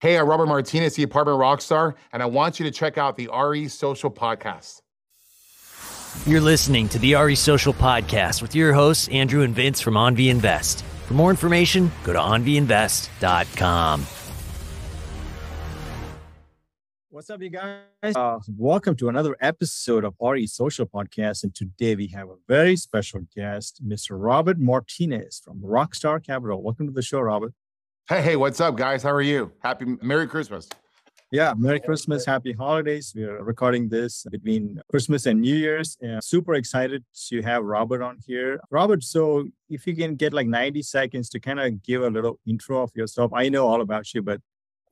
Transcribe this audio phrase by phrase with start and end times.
[0.00, 3.28] Hey, I'm Robert Martinez, the apartment rockstar, and I want you to check out the
[3.28, 4.80] RE Social Podcast.
[6.24, 10.30] You're listening to the RE Social Podcast with your hosts, Andrew and Vince from AnVi
[10.30, 10.82] Invest.
[11.06, 14.06] For more information, go to anviinvest.com.
[17.10, 18.16] What's up, you guys?
[18.16, 21.44] Uh, welcome to another episode of RE Social Podcast.
[21.44, 24.12] And today we have a very special guest, Mr.
[24.12, 26.62] Robert Martinez from Rockstar Capital.
[26.62, 27.52] Welcome to the show, Robert.
[28.10, 29.04] Hey, hey, what's up, guys?
[29.04, 29.52] How are you?
[29.62, 30.68] Happy Merry Christmas.
[31.30, 33.12] Yeah, Merry Christmas, Happy Holidays.
[33.14, 35.96] We're recording this between Christmas and New Year's.
[36.00, 38.58] And super excited to have Robert on here.
[38.68, 42.40] Robert, so if you can get like 90 seconds to kind of give a little
[42.48, 43.32] intro of yourself.
[43.32, 44.40] I know all about you, but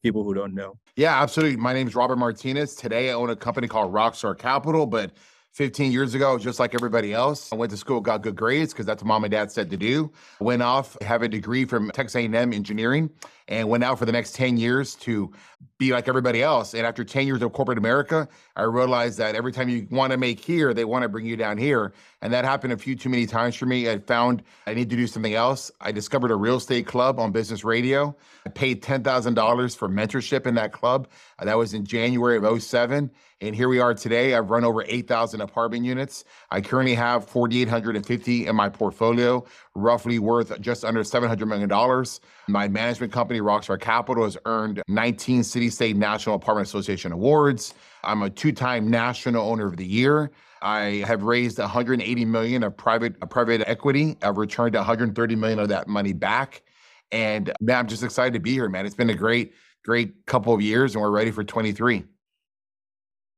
[0.01, 0.79] people who don't know.
[0.95, 1.57] Yeah, absolutely.
[1.57, 2.77] My name is Robert Martinez.
[2.77, 5.11] Today I own a company called Rockstar Capital, but
[5.59, 7.53] 15 years ago, just like everybody else.
[7.53, 9.77] I went to school, got good grades because that's what mom and dad said to
[9.77, 10.09] do.
[10.39, 13.11] Went off, have a degree from Texas A&M engineering,
[13.49, 15.33] and went out for the next 10 years to
[15.77, 16.75] be like everybody else.
[16.75, 20.17] And after 10 years of corporate America, I realized that every time you want to
[20.17, 21.93] make here, they want to bring you down here.
[22.21, 23.89] And that happened a few too many times for me.
[23.89, 25.71] I found I need to do something else.
[25.81, 28.17] I discovered a real estate club on business radio.
[28.45, 31.09] I paid $10,000 for mentorship in that club.
[31.39, 33.11] Uh, that was in January of 07.
[33.41, 34.35] And here we are today.
[34.35, 36.25] I've run over 8,000 apartment units.
[36.51, 39.45] I currently have 4,850 in my portfolio,
[39.77, 42.05] roughly worth just under $700 million.
[42.49, 47.75] My management company, Rockstar Capital, has earned 19 City State National Apartment Association awards.
[48.03, 50.33] I'm a two-time National Owner of the Year.
[50.63, 54.17] I have raised 180 million of private private equity.
[54.23, 56.63] I've returned 130 million of that money back.
[57.11, 58.87] And man, I'm just excited to be here, man.
[58.87, 62.05] It's been a great, great couple of years, and we're ready for 23.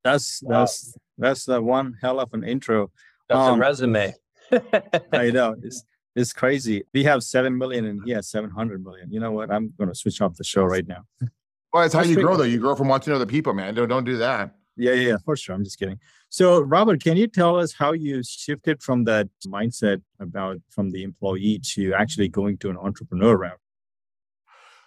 [0.02, 2.90] That's that's that's the one hell of an intro.
[3.28, 4.14] That's um, a resume.
[5.12, 5.84] I know it's
[6.16, 6.82] it's crazy.
[6.92, 9.12] We have seven million and he has seven hundred million.
[9.12, 9.50] You know what?
[9.50, 11.04] I'm going to switch off the show right now.
[11.72, 12.42] Well, that's how you grow, though.
[12.42, 13.74] You grow from watching other people, man.
[13.74, 14.56] Don't don't do that.
[14.76, 15.54] Yeah, yeah, for sure.
[15.54, 15.98] I'm just kidding.
[16.32, 21.02] So, Robert, can you tell us how you shifted from that mindset about from the
[21.02, 23.58] employee to actually going to an entrepreneur route?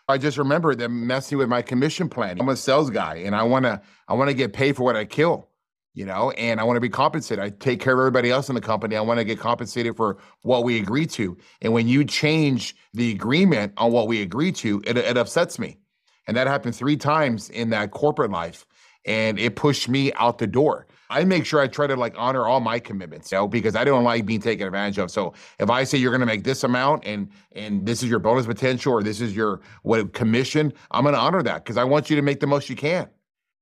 [0.07, 2.39] I just remember them messing with my commission plan.
[2.39, 4.95] I'm a sales guy and I want to I want to get paid for what
[4.95, 5.49] I kill,
[5.93, 7.43] you know, and I want to be compensated.
[7.43, 8.95] I take care of everybody else in the company.
[8.95, 11.37] I want to get compensated for what we agree to.
[11.61, 15.77] And when you change the agreement on what we agree to, it, it upsets me.
[16.25, 18.65] And that happened 3 times in that corporate life
[19.05, 20.87] and it pushed me out the door.
[21.09, 23.83] I make sure I try to like honor all my commitments, you know, because I
[23.83, 25.11] don't like being taken advantage of.
[25.11, 28.19] So if I say you're going to make this amount and and this is your
[28.19, 31.83] bonus potential or this is your what commission, I'm going to honor that because I
[31.83, 33.09] want you to make the most you can.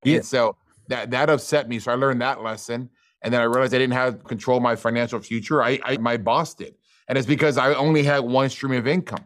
[0.04, 0.18] Yeah.
[0.18, 0.56] And so
[0.88, 1.80] that that upset me.
[1.80, 2.90] So I learned that lesson,
[3.22, 5.64] and then I realized I didn't have control of my financial future.
[5.64, 6.76] I, I my boss did,
[7.08, 9.26] and it's because I only had one stream of income.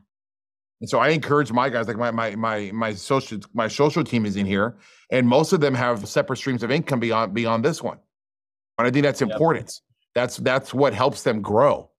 [0.81, 4.25] And so I encourage my guys, like my my my my social my social team
[4.25, 4.77] is in here,
[5.09, 7.97] and most of them have separate streams of income beyond beyond this one.
[8.77, 9.65] And I think that's important.
[9.67, 9.81] Yep.
[10.15, 11.89] That's that's what helps them grow.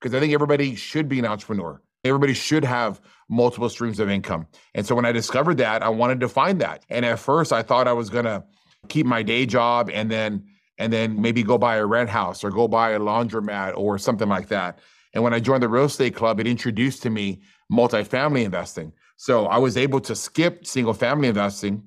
[0.00, 1.80] Because I think everybody should be an entrepreneur.
[2.04, 4.46] Everybody should have multiple streams of income.
[4.74, 6.84] And so when I discovered that, I wanted to find that.
[6.90, 8.44] And at first I thought I was gonna
[8.88, 10.44] keep my day job and then
[10.78, 14.28] and then maybe go buy a rent house or go buy a laundromat or something
[14.28, 14.78] like that.
[15.14, 17.40] And when I joined the real estate club, it introduced to me
[17.72, 18.92] multifamily investing.
[19.16, 21.82] So I was able to skip single family investing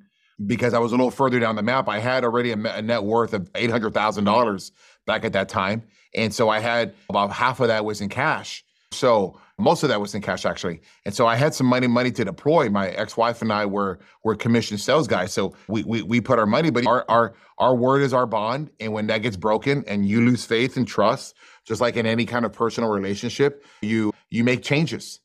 [0.46, 1.88] because I was a little further down the map.
[1.88, 4.72] I had already a, net worth of $800,000
[5.06, 5.84] back at that time.
[6.16, 8.64] And so I had about half of that was in cash.
[8.92, 10.82] So most of that was in cash actually.
[11.06, 12.70] And so I had some money money to deploy.
[12.70, 15.32] My ex-wife and I were were commissioned sales guys.
[15.32, 18.72] So we we, we put our money, but our, our our word is our bond.
[18.80, 21.36] And when that gets broken and you lose faith and trust,
[21.66, 25.20] just like in any kind of personal relationship, you you make changes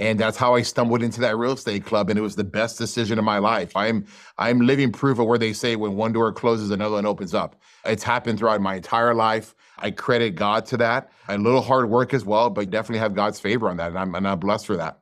[0.00, 2.78] and that's how I stumbled into that real estate club, and it was the best
[2.78, 3.76] decision of my life.
[3.76, 4.06] I'm
[4.38, 7.60] I'm living proof of where they say when one door closes, another one opens up.
[7.84, 9.54] It's happened throughout my entire life.
[9.78, 11.12] I credit God to that.
[11.28, 14.14] A little hard work as well, but definitely have God's favor on that, and I'm
[14.14, 15.00] and I'm blessed for that.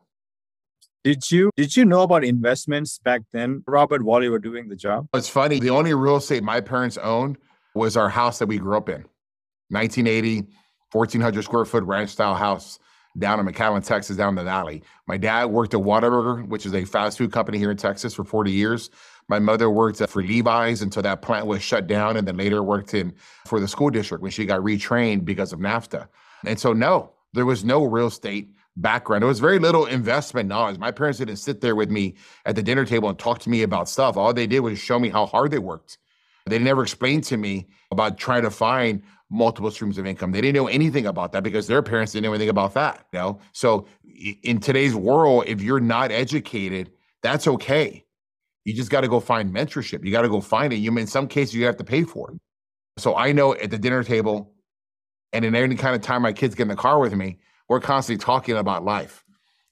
[1.04, 4.76] Did you did you know about investments back then, Robert, while you were doing the
[4.76, 5.06] job?
[5.14, 5.60] It's funny.
[5.60, 7.38] The only real estate my parents owned
[7.72, 9.04] was our house that we grew up in,
[9.68, 10.48] 1980,
[10.90, 12.80] 1400 square foot ranch style house
[13.18, 14.82] down in McAllen, Texas, down the valley.
[15.06, 18.24] My dad worked at Whataburger, which is a fast food company here in Texas, for
[18.24, 18.90] 40 years.
[19.28, 22.62] My mother worked uh, for Levi's until that plant was shut down, and then later
[22.62, 23.14] worked in
[23.46, 26.08] for the school district when she got retrained because of NAFTA.
[26.46, 29.22] And so, no, there was no real estate background.
[29.22, 30.78] There was very little investment knowledge.
[30.78, 32.14] My parents didn't sit there with me
[32.46, 34.16] at the dinner table and talk to me about stuff.
[34.16, 35.98] All they did was show me how hard they worked.
[36.46, 40.32] They never explained to me about trying to find multiple streams of income.
[40.32, 43.06] They didn't know anything about that because their parents didn't know anything about that.
[43.12, 43.86] You know, so
[44.42, 46.90] in today's world, if you're not educated,
[47.22, 48.04] that's okay.
[48.64, 50.04] You just got to go find mentorship.
[50.04, 50.76] You got to go find it.
[50.76, 52.38] You in some cases you have to pay for it.
[52.98, 54.52] So I know at the dinner table,
[55.32, 57.38] and in any kind of time my kids get in the car with me,
[57.68, 59.24] we're constantly talking about life.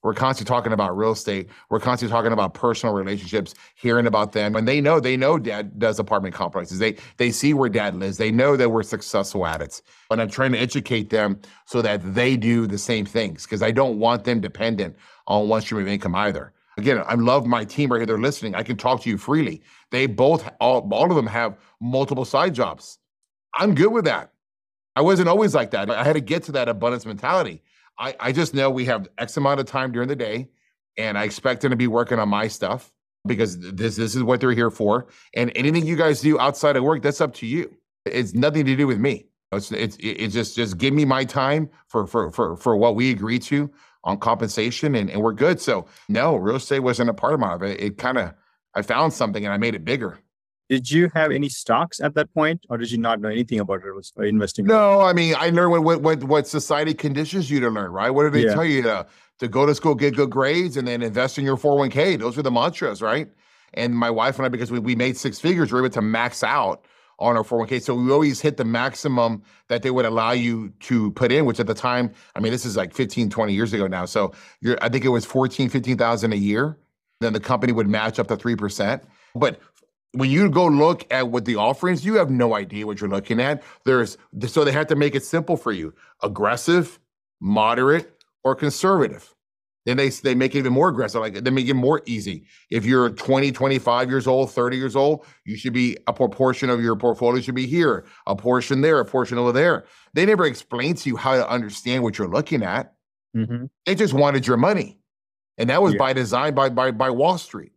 [0.06, 1.48] We're constantly talking about real estate.
[1.68, 4.54] We're constantly talking about personal relationships, hearing about them.
[4.54, 6.78] And they know, they know dad does apartment complexes.
[6.78, 8.16] They they see where dad lives.
[8.16, 9.82] They know that we're successful at it.
[10.12, 13.72] And I'm trying to educate them so that they do the same things because I
[13.72, 14.94] don't want them dependent
[15.26, 16.52] on one stream of income either.
[16.78, 18.06] Again, I love my team right here.
[18.06, 18.54] They're listening.
[18.54, 19.60] I can talk to you freely.
[19.90, 23.00] They both, all, all of them have multiple side jobs.
[23.58, 24.30] I'm good with that.
[24.94, 25.90] I wasn't always like that.
[25.90, 27.64] I had to get to that abundance mentality.
[27.98, 30.48] I, I just know we have X amount of time during the day,
[30.96, 32.92] and I expect them to be working on my stuff
[33.26, 35.06] because this this is what they're here for.
[35.34, 37.74] And anything you guys do outside of work, that's up to you.
[38.04, 39.26] It's nothing to do with me.
[39.52, 43.10] It's it's it's just just give me my time for for for for what we
[43.10, 43.70] agree to
[44.04, 45.60] on compensation, and, and we're good.
[45.60, 47.80] So no, real estate wasn't a part of my it.
[47.80, 48.34] It kind of
[48.74, 50.18] I found something and I made it bigger.
[50.68, 53.82] Did you have any stocks at that point, or did you not know anything about
[53.84, 54.66] it, uh, investing?
[54.66, 58.10] No, I mean, I learned what what what society conditions you to learn, right?
[58.10, 58.54] What did they yeah.
[58.54, 59.06] tell you to
[59.38, 62.18] to go to school, get good grades, and then invest in your 401k?
[62.18, 63.28] Those were the mantras, right?
[63.74, 66.02] And my wife and I, because we, we made six figures, we were able to
[66.02, 66.84] max out
[67.18, 67.82] on our 401k.
[67.82, 71.60] So we always hit the maximum that they would allow you to put in, which
[71.60, 74.04] at the time, I mean, this is like 15, 20 years ago now.
[74.04, 74.32] So
[74.80, 76.78] I think it was 14, 15,000 a year.
[77.20, 79.02] Then the company would match up to 3%.
[79.34, 79.60] But
[80.16, 83.40] when you go look at what the offerings, you have no idea what you're looking
[83.40, 83.62] at.
[83.84, 84.16] There's
[84.46, 86.98] so they have to make it simple for you: aggressive,
[87.40, 89.34] moderate, or conservative.
[89.86, 91.20] Then they they make it even more aggressive.
[91.20, 92.44] Like they make it more easy.
[92.70, 96.82] If you're 20, 25 years old, 30 years old, you should be a proportion of
[96.82, 99.86] your portfolio should be here, a portion there, a portion over there.
[100.12, 102.94] They never explain to you how to understand what you're looking at.
[103.36, 103.66] Mm-hmm.
[103.84, 104.98] They just wanted your money,
[105.56, 105.98] and that was yeah.
[105.98, 107.72] by design by by by Wall Street.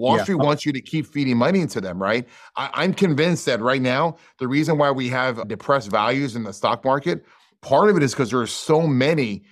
[0.00, 0.22] Wall yeah.
[0.22, 2.26] Street wants you to keep feeding money into them, right?
[2.56, 6.54] I, am convinced that right now, the reason why we have depressed values in the
[6.54, 7.26] stock market,
[7.60, 9.42] part of it is because there are so many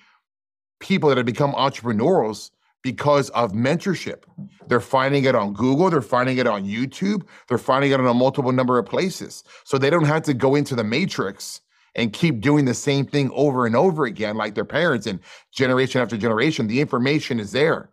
[0.80, 2.50] people that have become entrepreneurs
[2.82, 4.22] because of mentorship.
[4.68, 8.14] They're finding it on Google, they're finding it on YouTube, they're finding it on a
[8.14, 9.44] multiple number of places.
[9.64, 11.60] So they don't have to go into the matrix
[11.94, 15.20] and keep doing the same thing over and over again like their parents and
[15.52, 16.68] generation after generation.
[16.68, 17.90] The information is there.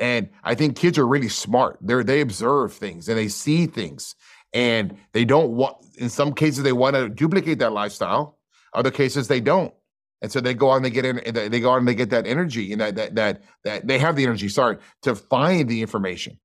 [0.00, 1.78] And I think kids are really smart.
[1.80, 4.16] They they observe things and they see things
[4.52, 8.38] and they don't want in some cases they want to duplicate that lifestyle.
[8.74, 9.74] Other cases they don't.
[10.22, 12.72] And so they go on, they get in, they go on, they get that energy
[12.72, 16.38] and that that that that they have the energy, sorry, to find the information,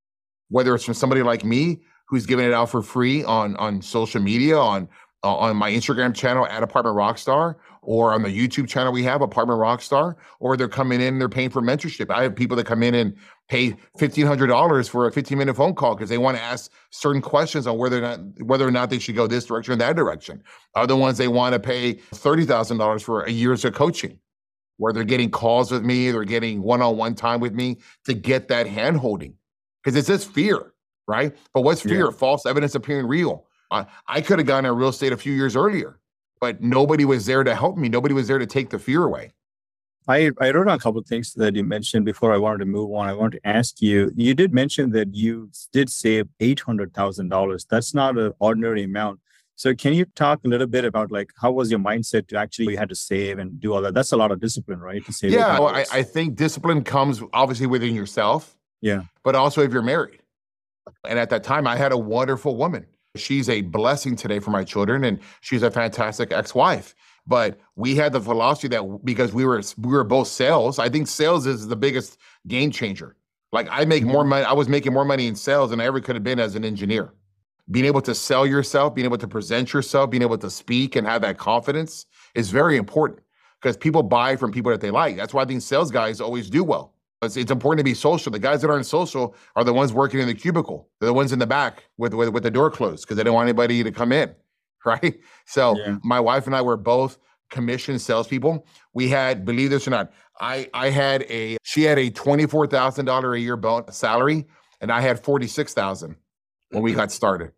[0.50, 4.22] whether it's from somebody like me who's giving it out for free on on social
[4.22, 4.88] media, on
[5.24, 9.22] uh, on my Instagram channel at Apartment Rockstar, or on the YouTube channel we have
[9.22, 12.10] Apartment Rockstar, or they're coming in they're paying for mentorship.
[12.10, 13.18] I have people that come in and
[13.48, 16.72] pay fifteen hundred dollars for a fifteen minute phone call because they want to ask
[16.90, 19.78] certain questions on whether or not whether or not they should go this direction or
[19.78, 20.42] that direction.
[20.76, 24.20] Other ones they want to pay thirty thousand dollars for a year's of coaching,
[24.78, 28.14] where they're getting calls with me, they're getting one on one time with me to
[28.14, 29.36] get that hand holding
[29.84, 30.74] because it's just fear,
[31.08, 31.36] right?
[31.54, 32.06] But what's fear?
[32.06, 32.12] Yeah.
[32.12, 33.46] False evidence appearing real.
[33.72, 36.00] I, I could have gone in real estate a few years earlier,
[36.40, 37.90] but nobody was there to help me.
[37.90, 39.32] Nobody was there to take the fear away.
[40.08, 42.66] I, I wrote on a couple of things that you mentioned before I wanted to
[42.66, 43.08] move on.
[43.08, 47.68] I want to ask you, you did mention that you did save $800,000.
[47.70, 49.20] That's not an ordinary amount.
[49.56, 52.74] So can you talk a little bit about like how was your mindset to actually
[52.74, 53.94] you had to save and do all that?
[53.94, 55.04] That's a lot of discipline, right?
[55.06, 55.32] To save.
[55.32, 58.58] Yeah, well, I, I think discipline comes obviously within yourself.
[58.82, 59.04] Yeah.
[59.24, 60.20] But also if you're married.
[61.08, 62.86] And at that time, I had a wonderful woman.
[63.16, 66.94] She's a blessing today for my children, and she's a fantastic ex-wife.
[67.28, 71.08] But we had the philosophy that because we were we were both sales, I think
[71.08, 72.18] sales is the biggest
[72.48, 73.16] game changer.
[73.52, 74.30] Like I make more mm-hmm.
[74.30, 76.56] money, I was making more money in sales than I ever could have been as
[76.56, 77.14] an engineer.
[77.72, 81.08] Being able to sell yourself, being able to present yourself, being able to speak and
[81.08, 82.06] have that confidence
[82.36, 83.22] is very important
[83.60, 85.18] because people buy from people that they like.
[85.18, 86.94] That's why I think sales guys always do well.
[87.24, 88.32] It's, it's important to be social.
[88.32, 90.88] The guys that aren't social are the ones working in the cubicle.
[91.00, 93.34] They're the ones in the back with with, with the door closed because they don't
[93.34, 94.36] want anybody to come in.
[95.02, 95.20] right?
[95.46, 95.98] So yeah.
[96.04, 97.18] my wife and I were both
[97.50, 98.66] commissioned salespeople.
[98.94, 102.68] We had, believe this or not, I I had a she had a twenty four
[102.68, 104.46] thousand dollar a year bonus salary,
[104.82, 106.18] and I had forty six thousand
[106.70, 107.52] when we got started.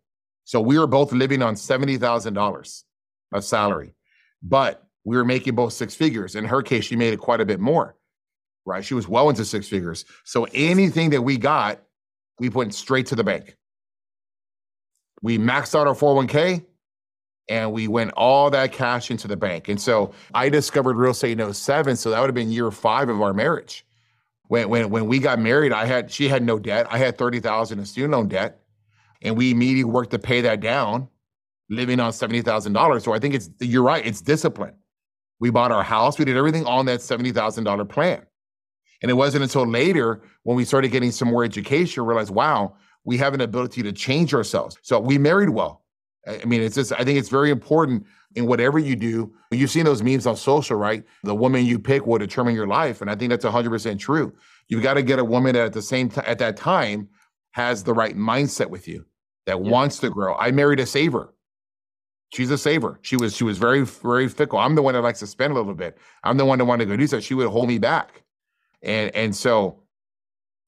[0.44, 2.84] So we were both living on seventy thousand dollars
[3.32, 3.94] of salary,
[4.42, 6.34] but we were making both six figures.
[6.34, 7.96] In her case, she made it quite a bit more,
[8.64, 8.84] right?
[8.84, 10.04] She was well into six figures.
[10.24, 11.82] So anything that we got,
[12.38, 13.56] we went straight to the bank.
[15.20, 16.64] We maxed out our 401k
[17.48, 19.68] and we went all that cash into the bank.
[19.68, 21.96] And so I discovered real estate in 07.
[21.96, 23.86] So that would have been year five of our marriage.
[24.48, 26.86] When when when we got married, I had she had no debt.
[26.90, 28.60] I had thirty thousand in student loan debt,
[29.20, 31.08] and we immediately worked to pay that down,
[31.68, 33.04] living on seventy thousand dollars.
[33.04, 34.04] So I think it's you're right.
[34.04, 34.74] It's discipline.
[35.38, 36.18] We bought our house.
[36.18, 38.24] We did everything on that seventy thousand dollar plan,
[39.02, 42.74] and it wasn't until later when we started getting some more education, realized, wow,
[43.04, 44.78] we have an ability to change ourselves.
[44.80, 45.82] So we married well.
[46.28, 49.32] I mean, it's just I think it's very important in whatever you do.
[49.50, 51.02] You've seen those memes on social, right?
[51.22, 54.32] The woman you pick will determine your life, and I think that's 100% true.
[54.68, 57.08] You've got to get a woman that at the same time at that time
[57.52, 59.06] has the right mindset with you
[59.46, 59.70] that yeah.
[59.70, 60.34] wants to grow.
[60.36, 61.34] I married a saver.
[62.30, 62.98] She's a saver.
[63.02, 64.58] She was she was very very fickle.
[64.58, 65.96] I'm the one that likes to spend a little bit.
[66.22, 67.20] I'm the one that wanted to go do so.
[67.20, 68.22] She would hold me back,
[68.82, 69.80] and and so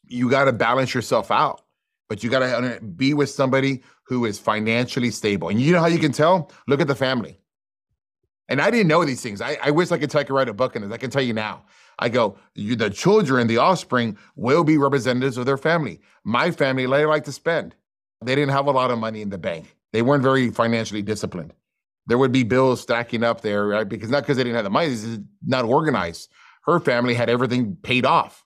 [0.07, 1.63] you got to balance yourself out.
[2.09, 5.49] But you got to be with somebody who is financially stable.
[5.51, 6.51] And you know how you can tell?
[6.67, 7.39] Look at the family.
[8.49, 9.41] And I didn't know these things.
[9.41, 10.91] I, I wish I could tell I could write a book on this.
[10.91, 11.63] I can tell you now.
[12.01, 16.01] I go, you, the children, the offspring will be representatives of their family.
[16.25, 17.77] My family, they like to spend.
[18.21, 19.77] They didn't have a lot of money in the bank.
[19.93, 21.53] They weren't very financially disciplined.
[22.09, 23.89] There would be bills stacking up there, right?
[23.89, 26.31] Because not because they didn't have the money, this is not organized.
[26.65, 28.45] Her family had everything paid off.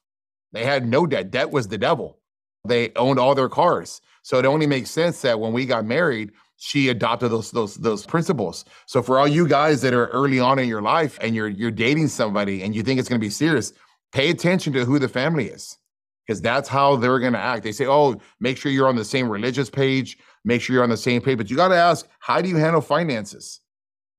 [0.51, 1.31] They had no debt.
[1.31, 2.19] Debt was the devil.
[2.67, 4.01] They owned all their cars.
[4.25, 8.07] So it only makes sense that when we got married, she adopted those those those
[8.07, 8.65] principles.
[8.87, 11.69] So for all you guys that are early on in your life and you're you're
[11.69, 13.71] dating somebody and you think it's going to be serious,
[14.13, 15.77] pay attention to who the family is
[16.25, 17.61] because that's how they're going to act.
[17.61, 20.89] They say, "Oh, make sure you're on the same religious page, make sure you're on
[20.89, 23.61] the same page." But you got to ask, how do you handle finances?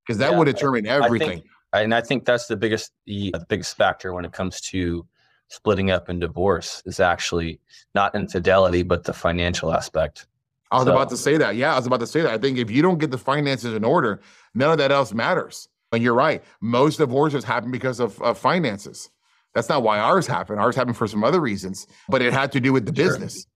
[0.06, 1.28] Because that yeah, would determine everything.
[1.28, 4.60] I think, and I think that's the biggest the, the biggest factor when it comes
[4.70, 5.04] to
[5.48, 7.60] splitting up and divorce is actually
[7.94, 10.26] not infidelity, but the financial aspect.
[10.70, 11.56] I was so, about to say that.
[11.56, 12.32] Yeah, I was about to say that.
[12.32, 14.20] I think if you don't get the finances in order,
[14.54, 15.68] none of that else matters.
[15.92, 16.42] And you're right.
[16.60, 19.10] Most divorces happen because of, of finances.
[19.54, 20.60] That's not why ours happened.
[20.60, 23.06] Ours happened for some other reasons, but it had to do with the sure.
[23.06, 23.46] business.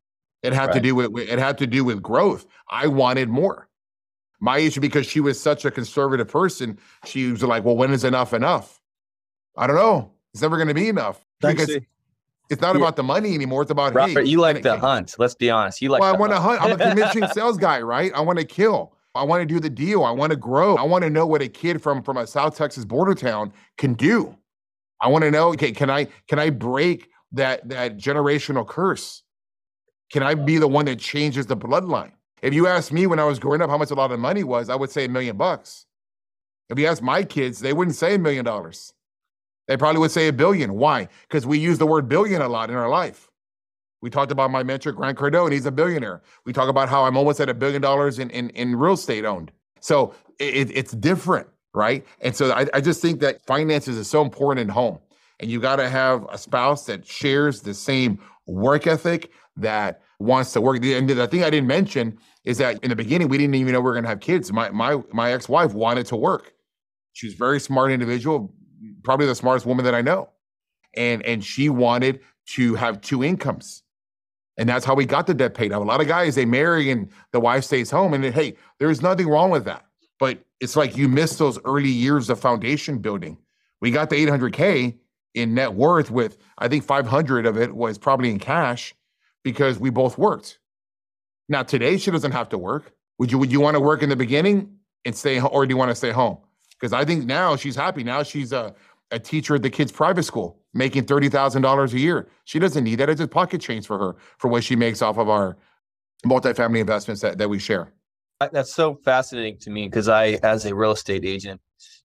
[0.43, 0.75] It had right.
[0.75, 2.47] to do with it had to do with growth.
[2.71, 3.69] I wanted more.
[4.41, 8.05] My issue because she was such a conservative person, she was like, "Well, when is
[8.05, 8.81] enough enough?"
[9.59, 10.13] I don't know.
[10.33, 11.79] It's never going to be enough because
[12.51, 12.83] it's not yeah.
[12.83, 13.63] about the money anymore.
[13.63, 14.25] It's about Robert.
[14.25, 15.15] Hey, you like the hunt.
[15.19, 15.81] Let's be honest.
[15.81, 16.01] You like.
[16.01, 16.61] Well, I want to hunt.
[16.61, 18.13] I'm a commission sales guy, right?
[18.15, 18.97] I want to kill.
[19.15, 20.05] I want to do the deal.
[20.05, 20.77] I want to grow.
[20.77, 23.95] I want to know what a kid from from a South Texas border town can
[23.95, 24.37] do.
[25.01, 25.49] I want to know.
[25.51, 29.23] Okay, can I can I break that that generational curse?
[30.13, 32.13] Can I be the one that changes the bloodline?
[32.43, 34.43] If you ask me when I was growing up how much a lot of money
[34.43, 35.87] was, I would say a million bucks.
[36.69, 38.93] If you ask my kids, they wouldn't say a million dollars.
[39.71, 40.75] They probably would say a billion.
[40.75, 41.07] Why?
[41.29, 43.31] Because we use the word billion a lot in our life.
[44.03, 45.53] We talked about my mentor, Grant Cardone.
[45.53, 46.23] He's a billionaire.
[46.45, 49.25] We talk about how I'm almost at a billion dollars in, in, in real estate
[49.25, 49.53] owned.
[49.79, 52.05] So it, it's different, right?
[52.21, 54.99] And so I, I just think that finances is so important in home.
[55.39, 60.53] And you got to have a spouse that shares the same work ethic that wants
[60.55, 60.85] to work.
[60.85, 63.79] And the thing I didn't mention is that in the beginning, we didn't even know
[63.79, 64.53] we were going to have kids.
[64.53, 66.55] My, my, my ex-wife wanted to work.
[67.12, 68.53] She was a very smart individual,
[69.03, 70.29] probably the smartest woman that I know.
[70.97, 73.83] And and she wanted to have two incomes.
[74.59, 75.81] And that's how we got the debt paid off.
[75.81, 78.13] A lot of guys they marry and the wife stays home.
[78.13, 79.87] And hey, there's nothing wrong with that.
[80.19, 83.39] But it's like you miss those early years of foundation building.
[83.81, 84.99] We got the 800K
[85.35, 88.95] in net worth with I think 500 of it was probably in cash
[89.43, 90.59] because we both worked.
[91.49, 92.93] Now today she doesn't have to work.
[93.19, 95.77] Would you would you want to work in the beginning and stay or do you
[95.77, 96.39] want to stay home?
[96.81, 98.03] Because I think now she's happy.
[98.03, 98.75] Now she's a,
[99.11, 102.29] a teacher at the kids' private school, making thirty thousand dollars a year.
[102.45, 105.19] She doesn't need that; it's just pocket change for her for what she makes off
[105.19, 105.57] of our
[106.25, 107.93] multifamily investments that, that we share.
[108.53, 111.61] That's so fascinating to me because I, as a real estate agent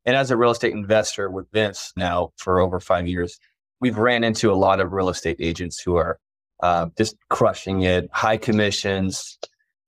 [0.06, 3.40] and as a real estate investor with Vince now for over five years,
[3.80, 6.20] we've ran into a lot of real estate agents who are
[6.62, 9.38] uh, just crushing it, high commissions,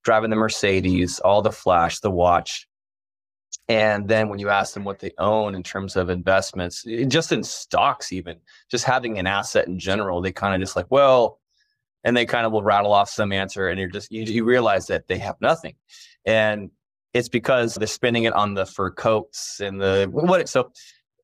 [0.04, 2.67] driving the Mercedes, all the flash, the watch,
[3.68, 7.42] and then when you ask them what they own in terms of investments, just in
[7.42, 8.38] stocks, even
[8.70, 11.38] just having an asset in general, they kind of just like, well,
[12.02, 14.86] and they kind of will rattle off some answer, and you're just you, you realize
[14.86, 15.74] that they have nothing,
[16.24, 16.70] and
[17.12, 20.48] it's because they're spending it on the fur coats and the what.
[20.48, 20.72] So,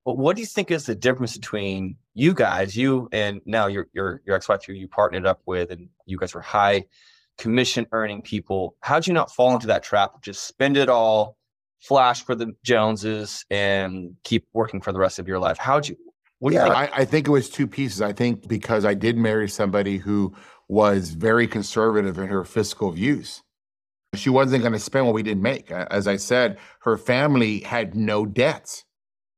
[0.03, 4.21] what do you think is the difference between you guys, you and now your your
[4.27, 6.85] your ex-wife, who you partnered up with, and you guys were high
[7.39, 8.77] commission earning people?
[8.81, 11.39] How'd you not fall into that trap just spend it all?
[11.81, 15.59] Flash for the Joneses and keep working for the rest of your life?
[15.59, 15.97] How'd you?
[16.39, 16.93] What do yeah, you think?
[16.93, 18.03] I, I think it was two pieces.
[18.03, 20.35] I think because I did marry somebody who
[20.69, 23.43] was very conservative in her fiscal views.
[24.15, 25.71] She wasn't going to spend what we didn't make.
[25.71, 28.85] As I said, her family had no debts.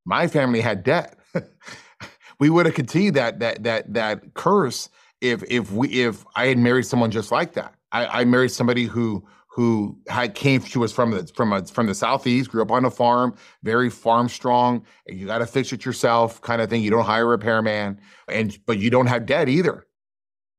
[0.04, 1.18] My family had debt.
[2.38, 4.88] we would have continued that that that that curse
[5.20, 7.74] if if we if I had married someone just like that.
[7.92, 11.86] I, I married somebody who who had came she was from the from a, from
[11.86, 15.72] the southeast grew up on a farm very farm strong and you got to fix
[15.72, 17.98] it yourself kind of thing you don't hire a repairman
[18.28, 19.86] and but you don't have debt either.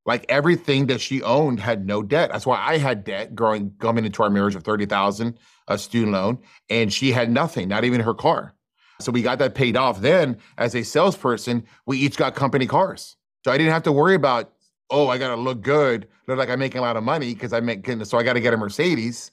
[0.07, 2.31] Like everything that she owned had no debt.
[2.31, 5.37] That's why i had debt growing coming into our marriage of 30000
[5.67, 8.55] a student loan and she had nothing not even her car.
[8.99, 10.37] So we got that paid off then.
[10.57, 13.15] As a salesperson we each got company cars.
[13.43, 14.53] So i didn't have to worry about
[14.89, 17.53] oh, I got to look good, look like I'm making a lot of money because
[17.53, 19.31] I make, getting so I got to get a Mercedes.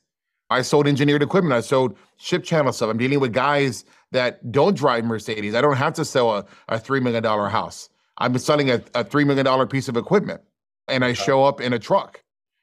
[0.51, 1.55] I sold engineered equipment.
[1.55, 2.91] I sold ship channel stuff.
[2.91, 5.55] I'm dealing with guys that don't drive Mercedes.
[5.55, 7.89] I don't have to sell a, a $3 million house.
[8.19, 10.43] I'm selling a, a $3 million piece of equipment
[10.87, 12.23] and I show up in a truck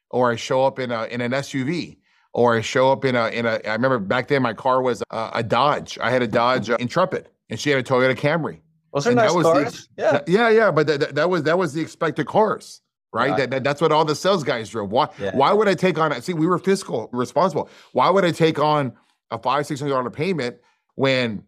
[0.09, 1.97] or I show up in a, in an SUV
[2.33, 5.03] or I show up in a, in a, I remember back then my car was
[5.11, 5.97] a, a Dodge.
[6.01, 8.59] I had a Dodge uh, Intrepid and she had a Toyota Camry.
[8.93, 9.89] Those are nice cars.
[9.95, 10.71] The, yeah, yeah, yeah.
[10.71, 12.81] But that, that was that was the expected cars,
[13.13, 13.29] right?
[13.29, 13.37] right.
[13.37, 14.91] That, that, that's what all the sales guys drove.
[14.91, 15.35] Why yeah.
[15.35, 16.19] why would I take on?
[16.21, 17.69] See, we were fiscal responsible.
[17.93, 18.93] Why would I take on
[19.31, 20.57] a five six hundred dollar payment
[20.95, 21.43] when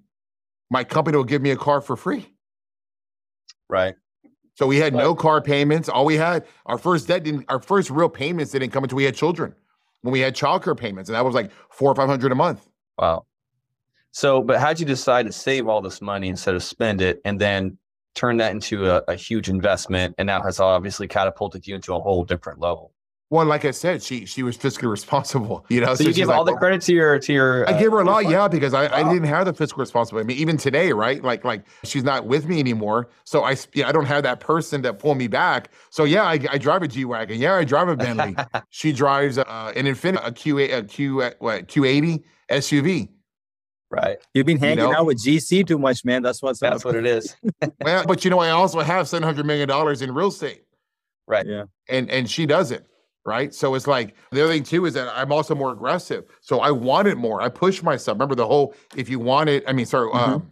[0.70, 2.34] my company will give me a car for free?
[3.70, 3.96] Right.
[4.56, 5.90] So we had no car payments.
[5.90, 7.46] All we had our first debt didn't.
[7.50, 9.56] Our first real payments didn't come until we had children.
[10.02, 12.68] When we had childcare payments, and that was like four or five hundred a month.
[12.98, 13.26] Wow.
[14.14, 17.42] So, but how'd you decide to save all this money instead of spend it and
[17.42, 17.78] then
[18.14, 22.00] turn that into a, a, huge investment and now has obviously catapulted you into a
[22.00, 22.94] whole different level?
[23.32, 25.66] Well, like I said, she she was fiscally responsible.
[25.68, 27.68] You know, so, so you give all like, the credit to your to your.
[27.68, 28.94] I uh, give her a lot, yeah, because I, wow.
[28.94, 30.26] I didn't have the fiscal responsibility.
[30.26, 31.24] I mean, even today, right?
[31.24, 34.84] Like like she's not with me anymore, so I yeah, I don't have that person
[34.84, 35.72] that pull me back.
[35.90, 37.40] So yeah, I, I drive a G wagon.
[37.40, 38.36] Yeah, I drive a Bentley.
[38.70, 43.10] she drives uh, an Infiniti, a Q a Q what Q eighty SUV.
[43.94, 44.18] Right.
[44.34, 44.98] You've been hanging you know?
[44.98, 46.24] out with GC too much, man.
[46.24, 46.86] That's what's That's up.
[46.86, 47.36] what it is.
[47.82, 50.64] well, but you know, I also have seven hundred million dollars in real estate.
[51.28, 51.46] Right.
[51.46, 51.66] Yeah.
[51.88, 52.84] And and she doesn't.
[53.24, 53.54] Right.
[53.54, 56.26] So it's like the other thing too is that I'm also more aggressive.
[56.42, 57.40] So I want it more.
[57.40, 58.16] I push myself.
[58.16, 60.34] Remember the whole if you want it, I mean, sorry, mm-hmm.
[60.34, 60.50] um,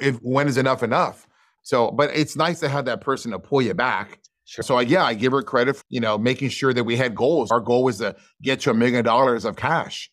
[0.00, 1.26] if when is enough enough?
[1.62, 4.20] So, but it's nice to have that person to pull you back.
[4.46, 4.62] Sure.
[4.62, 7.50] So yeah, I give her credit for, you know, making sure that we had goals.
[7.50, 10.10] Our goal was to get to a million dollars of cash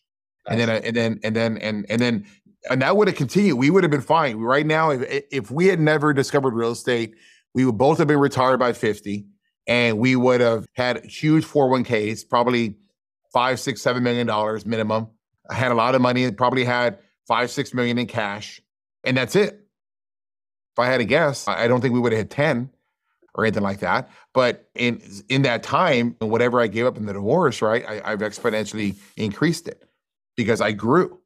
[0.48, 2.26] and then and then and then and and then
[2.70, 3.56] and that would have continued.
[3.56, 4.38] We would have been fine.
[4.38, 7.14] Right now, if if we had never discovered real estate,
[7.54, 9.26] we would both have been retired by 50
[9.66, 12.76] and we would have had huge 401ks, probably
[13.32, 15.08] five, six, seven million dollars minimum.
[15.48, 18.60] I had a lot of money, probably had five, six million in cash,
[19.04, 19.54] and that's it.
[20.74, 22.70] If I had to guess, I don't think we would have hit 10
[23.34, 24.10] or anything like that.
[24.34, 28.20] But in in that time, whatever I gave up in the divorce, right, I, I've
[28.20, 29.86] exponentially increased it
[30.36, 31.20] because I grew.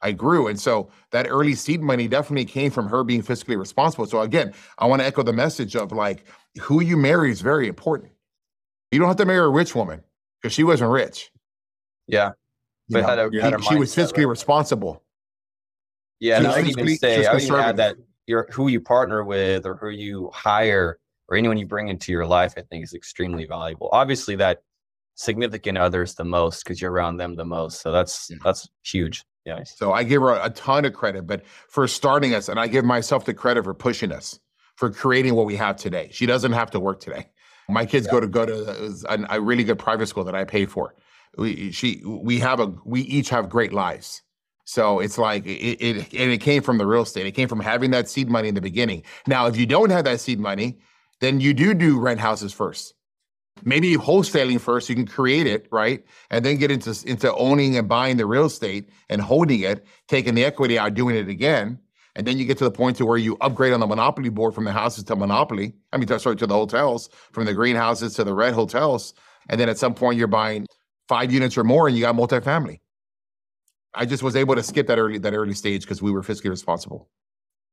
[0.00, 0.46] I grew.
[0.46, 4.06] And so that early seed money definitely came from her being fiscally responsible.
[4.06, 6.24] So again, I want to echo the message of like
[6.60, 8.12] who you marry is very important.
[8.92, 10.02] You don't have to marry a rich woman
[10.40, 11.30] because she wasn't rich.
[12.06, 12.32] Yeah.
[12.88, 14.28] But had a, had she was fiscally right?
[14.28, 15.02] responsible.
[16.20, 19.24] Yeah, and I would even say I would even add that your who you partner
[19.24, 22.94] with or who you hire or anyone you bring into your life, I think is
[22.94, 23.88] extremely valuable.
[23.92, 24.62] Obviously, that
[25.18, 27.82] significant others the most because you're around them the most.
[27.82, 28.36] So that's yeah.
[28.44, 29.24] that's huge.
[29.44, 29.64] Yeah.
[29.64, 32.84] So I give her a, ton of credit, but for starting us, and I give
[32.84, 34.38] myself the credit for pushing us,
[34.76, 36.10] for creating what we have today.
[36.12, 37.28] She doesn't have to work today.
[37.70, 38.12] My kids yeah.
[38.12, 40.94] go to go to a, a, really good private school that I pay for.
[41.36, 44.22] We she we have a we each have great lives.
[44.64, 47.26] So it's like it, it and it came from the real estate.
[47.26, 49.02] It came from having that seed money in the beginning.
[49.26, 50.78] Now, if you don't have that seed money,
[51.20, 52.94] then you do do rent houses first
[53.64, 56.04] maybe wholesaling first you can create it right?
[56.30, 60.34] And then get into into owning and buying the real estate and holding it taking
[60.34, 61.78] the equity out doing it again.
[62.14, 64.54] And then you get to the point to where you upgrade on the monopoly board
[64.54, 65.74] from the houses to monopoly.
[65.92, 69.14] I mean sorry to the hotels from the greenhouses to the red hotels.
[69.48, 70.66] And then at some point you're buying
[71.08, 72.80] five units or more and you got multifamily.
[73.94, 76.50] I just was able to skip that early that early stage because we were fiscally
[76.50, 77.08] responsible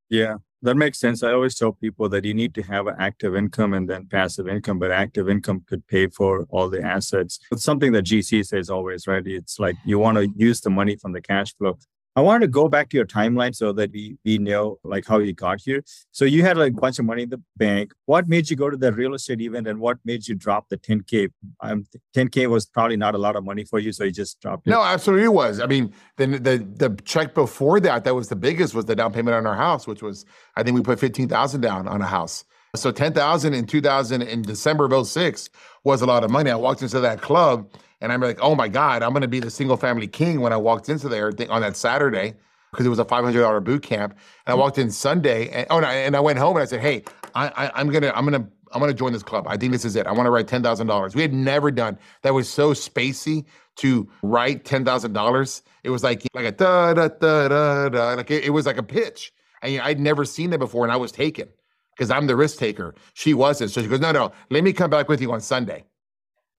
[0.09, 1.23] yeah, that makes sense.
[1.23, 4.47] I always tell people that you need to have an active income and then passive
[4.47, 7.39] income, but active income could pay for all the assets.
[7.51, 9.25] It's something that GC says always, right?
[9.25, 11.77] It's like you want to use the money from the cash flow.
[12.17, 15.19] I wanted to go back to your timeline so that we we know like how
[15.19, 15.83] you got here.
[16.11, 17.91] So you had like a bunch of money in the bank.
[18.05, 20.77] What made you go to the real estate event, and what made you drop the
[20.77, 21.29] 10k?
[21.59, 24.65] Um, 10k was probably not a lot of money for you, so you just dropped
[24.65, 24.69] it.
[24.69, 25.59] No, absolutely it was.
[25.59, 29.11] I mean, the the the check before that that was the biggest was the down
[29.11, 30.25] payment on our house, which was
[30.55, 32.45] I think we put fifteen thousand down on a house.
[32.77, 35.49] So ten thousand in two thousand in December of 06
[35.83, 36.49] was a lot of money.
[36.49, 37.69] I walked into that club
[38.05, 40.53] and I'm like, oh my God, I'm going to be the single family king when
[40.53, 42.35] I walked into there on that Saturday.
[42.71, 44.13] because it was a $500 boot camp.
[44.45, 46.65] And I walked in Sunday and, oh, and I, and I went home and I
[46.65, 47.03] said, Hey,
[47.35, 49.45] I, I, I'm going to, I'm going to, I'm going to join this club.
[49.47, 50.07] I think this is it.
[50.07, 51.15] I want to write $10,000.
[51.15, 53.45] We had never done that was so spacey
[53.77, 55.61] to write $10,000.
[55.83, 58.13] It was like, like a da, da, da, da, da.
[58.15, 59.33] Like it, it was like a pitch.
[59.63, 61.47] And I'd never seen that before and I was taken
[61.95, 62.95] because I'm the risk taker.
[63.15, 63.71] She wasn't.
[63.71, 65.85] So she goes, no, no, let me come back with you on Sunday.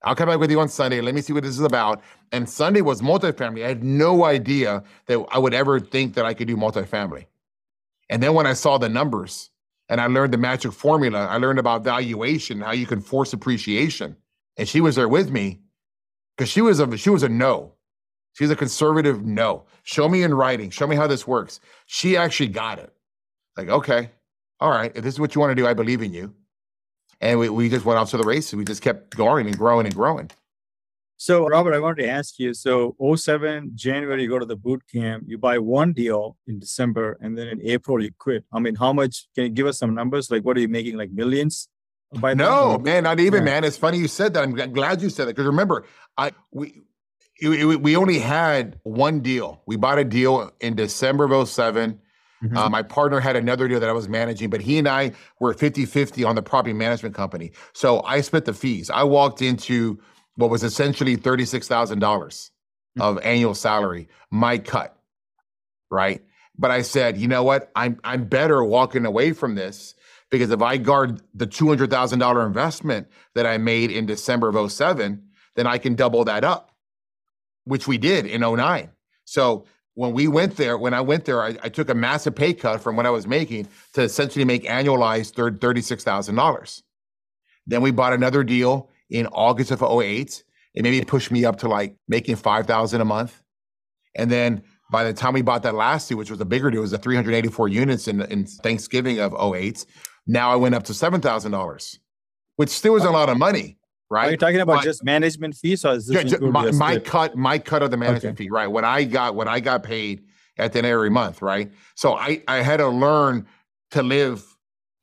[0.03, 1.01] I'll come back with you on Sunday.
[1.01, 2.01] Let me see what this is about.
[2.31, 3.65] And Sunday was multifamily.
[3.65, 7.25] I had no idea that I would ever think that I could do multifamily.
[8.09, 9.49] And then when I saw the numbers
[9.89, 14.15] and I learned the magic formula, I learned about valuation, how you can force appreciation.
[14.57, 15.59] And she was there with me
[16.35, 17.73] because she was a she was a no.
[18.33, 19.65] She's a conservative no.
[19.83, 20.69] Show me in writing.
[20.69, 21.59] Show me how this works.
[21.87, 22.93] She actually got it.
[23.57, 24.11] Like, okay,
[24.59, 26.33] all right, if this is what you want to do, I believe in you.
[27.19, 28.53] And we, we just went off to the races.
[28.53, 30.29] We just kept going and growing and growing.
[31.19, 32.53] So, Robert, I wanted to ask you.
[32.53, 37.17] So, 07 January, you go to the boot camp, you buy one deal in December,
[37.19, 38.43] and then in April, you quit.
[38.53, 40.29] I mean, how much can you give us some numbers?
[40.29, 40.95] Like, what are you making?
[40.95, 41.69] Like millions?
[42.13, 43.51] By no, man, not even, yeah.
[43.51, 43.63] man.
[43.63, 44.43] It's funny you said that.
[44.43, 45.85] I'm glad you said that because remember,
[46.17, 46.83] I we
[47.41, 49.61] we only had one deal.
[49.65, 51.99] We bought a deal in December of 07
[52.43, 52.57] Mm-hmm.
[52.57, 55.53] Uh, my partner had another deal that I was managing, but he and I were
[55.53, 57.51] 50 50 on the property management company.
[57.73, 58.89] So I split the fees.
[58.89, 59.99] I walked into
[60.35, 63.01] what was essentially $36,000 mm-hmm.
[63.01, 64.97] of annual salary, my cut,
[65.89, 66.23] right?
[66.57, 67.71] But I said, you know what?
[67.75, 69.95] I'm, I'm better walking away from this
[70.29, 75.23] because if I guard the $200,000 investment that I made in December of 07,
[75.55, 76.71] then I can double that up,
[77.65, 78.89] which we did in 09.
[79.25, 79.65] So
[79.97, 82.81] when we went there, when I went there, I, I, took a massive pay cut
[82.81, 86.81] from what I was making to essentially make annualized $36,000.
[87.65, 90.43] Then we bought another deal in August of 08.
[90.75, 93.41] It maybe pushed me up to like making 5,000 a month.
[94.15, 96.77] And then by the time we bought that last deal, which was a bigger deal,
[96.77, 99.83] it was the 384 units in, in Thanksgiving of 08.
[100.27, 101.97] Now I went up to $7,000,
[102.57, 103.76] which still isn't a lot of money
[104.09, 104.27] right?
[104.27, 107.35] Are you talking about just management fees, or is this my, my cut?
[107.35, 108.45] My cut of the management okay.
[108.45, 108.67] fee, right?
[108.67, 110.23] What I got, what I got paid
[110.57, 111.71] at the end of every month, right?
[111.95, 113.47] So I I had to learn
[113.91, 114.43] to live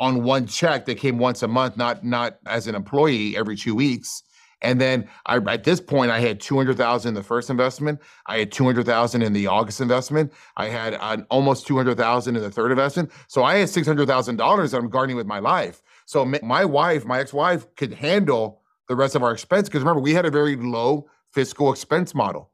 [0.01, 3.75] on one check that came once a month, not not as an employee every two
[3.75, 4.23] weeks.
[4.63, 8.01] And then I, at this point, I had two hundred thousand in the first investment.
[8.27, 10.33] I had two hundred thousand in the August investment.
[10.57, 13.13] I had an almost two hundred thousand in the third investment.
[13.29, 15.83] So I had six hundred thousand dollars that I'm guarding with my life.
[16.07, 19.69] So my wife, my ex-wife, could handle the rest of our expense.
[19.69, 22.51] Because remember, we had a very low fiscal expense model.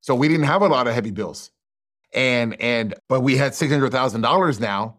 [0.00, 1.50] So we didn't have a lot of heavy bills.
[2.12, 4.98] And and but we had six hundred thousand dollars now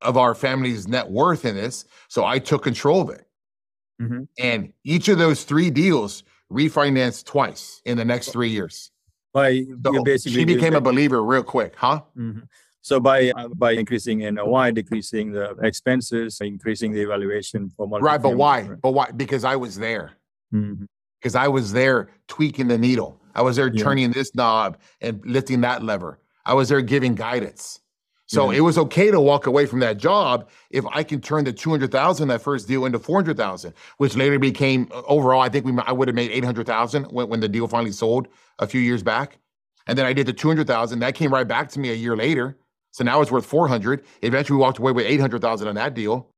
[0.00, 1.84] of our family's net worth in this.
[2.08, 3.26] So I took control of it.
[4.00, 4.22] Mm-hmm.
[4.38, 8.90] And each of those three deals refinanced twice in the next three years.
[9.32, 12.00] By so she became a believer real quick, huh?
[12.16, 12.40] Mm-hmm.
[12.88, 18.22] So by uh, by increasing NOI, decreasing the expenses, increasing the evaluation for multiple right.
[18.22, 18.62] But why?
[18.62, 19.10] But why?
[19.10, 20.12] Because I was there.
[20.54, 20.86] Mm-hmm.
[21.20, 23.20] Because I was there tweaking the needle.
[23.34, 23.84] I was there yeah.
[23.84, 26.18] turning this knob and lifting that lever.
[26.46, 27.80] I was there giving guidance.
[28.26, 28.58] So yeah.
[28.58, 32.28] it was okay to walk away from that job if I can turn the 200,000
[32.28, 36.08] that first deal into 400,000, which later became uh, overall I think we I would
[36.08, 39.38] have made 800,000 when, when the deal finally sold a few years back.
[39.86, 42.56] And then I did the 200,000 that came right back to me a year later.
[42.98, 44.04] So now it's worth 400.
[44.22, 46.32] Eventually we walked away with 800,000 on that deal.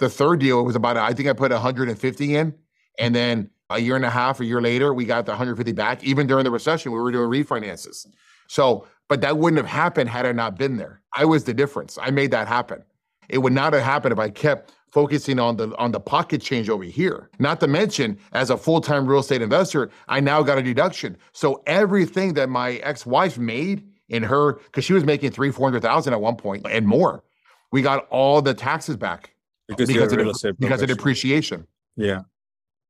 [0.00, 2.54] The third deal was about, I think I put 150 in.
[2.98, 6.04] And then a year and a half, a year later, we got the 150 back.
[6.04, 8.06] Even during the recession, we were doing refinances.
[8.48, 11.00] So, but that wouldn't have happened had I not been there.
[11.16, 11.96] I was the difference.
[12.02, 12.84] I made that happen.
[13.30, 16.68] It would not have happened if I kept focusing on the on the pocket change
[16.68, 17.30] over here.
[17.38, 21.16] Not to mention, as a full-time real estate investor, I now got a deduction.
[21.32, 25.82] So everything that my ex-wife made in her because she was making three, four hundred
[25.82, 27.22] thousand at one point and more.
[27.70, 29.34] We got all the taxes back
[29.66, 30.12] because, because,
[30.44, 31.66] of, because of depreciation.
[31.96, 32.22] Yeah.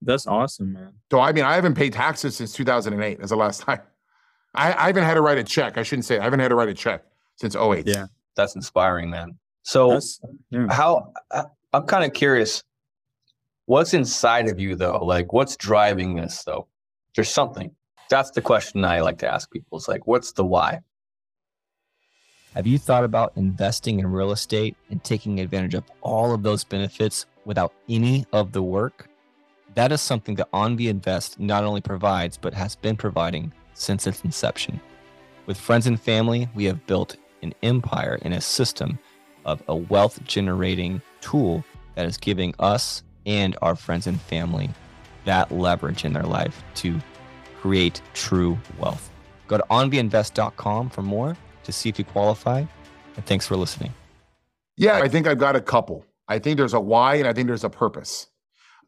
[0.03, 0.93] That's awesome, man.
[1.11, 3.81] So I mean, I haven't paid taxes since 2008 as the last time.
[4.55, 5.77] I, I haven't had to write a check.
[5.77, 7.05] I shouldn't say I haven't had to write a check
[7.37, 7.87] since 08.
[7.87, 8.07] Yeah.
[8.37, 9.37] That's inspiring, man.
[9.63, 10.01] So
[10.51, 10.67] yeah.
[10.71, 11.13] how
[11.73, 12.63] I'm kind of curious,
[13.67, 15.05] what's inside of you though?
[15.05, 16.69] Like what's driving this though?
[17.15, 17.75] There's something.
[18.09, 19.77] That's the question I like to ask people.
[19.77, 20.81] It's like, what's the why?
[22.59, 26.65] Have you thought about investing in real estate and taking advantage of all of those
[26.65, 29.09] benefits without any of the work?
[29.77, 34.25] That is something that AnVi Invest not only provides, but has been providing since its
[34.25, 34.81] inception.
[35.47, 38.99] With friends and family, we have built an empire and a system
[39.45, 44.69] of a wealth generating tool that is giving us and our friends and family
[45.27, 46.99] that leverage in their life to
[47.61, 49.13] create true wealth.
[49.47, 51.37] Go to anviinvest.com for more
[51.69, 52.65] to see if you qualify?
[53.17, 53.93] And thanks for listening.
[54.79, 56.05] Yeah, I think I've got a couple.
[56.29, 58.29] I think there's a why and I think there's a purpose.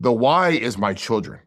[0.00, 1.40] The why is my children,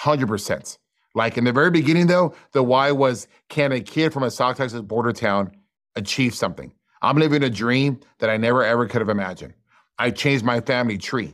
[0.00, 0.78] 100%.
[1.14, 4.56] Like in the very beginning, though, the why was can a kid from a South
[4.56, 5.52] Texas border town
[5.94, 6.72] achieve something?
[7.00, 9.54] I'm living a dream that I never ever could have imagined.
[9.98, 11.32] I changed my family tree.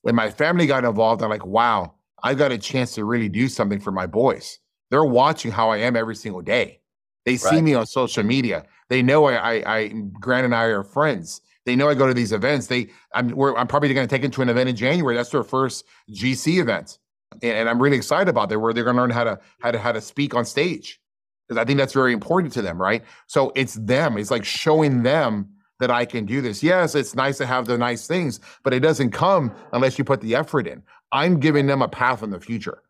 [0.00, 3.48] When my family got involved, I'm like, wow, I got a chance to really do
[3.48, 4.58] something for my boys.
[4.90, 6.80] They're watching how I am every single day.
[7.24, 7.64] They see right.
[7.64, 8.64] me on social media.
[8.88, 9.88] They know I, I, I,
[10.20, 11.40] Grant and I are friends.
[11.64, 12.66] They know I go to these events.
[12.66, 15.14] They, I'm, I'm probably going to take them to an event in January.
[15.14, 16.98] That's their first GC event,
[17.42, 18.58] and, and I'm really excited about that.
[18.58, 21.00] Where they're going to learn how to how to how to speak on stage,
[21.46, 23.04] because I think that's very important to them, right?
[23.28, 24.18] So it's them.
[24.18, 26.62] It's like showing them that I can do this.
[26.62, 30.20] Yes, it's nice to have the nice things, but it doesn't come unless you put
[30.20, 30.82] the effort in.
[31.12, 32.82] I'm giving them a path in the future.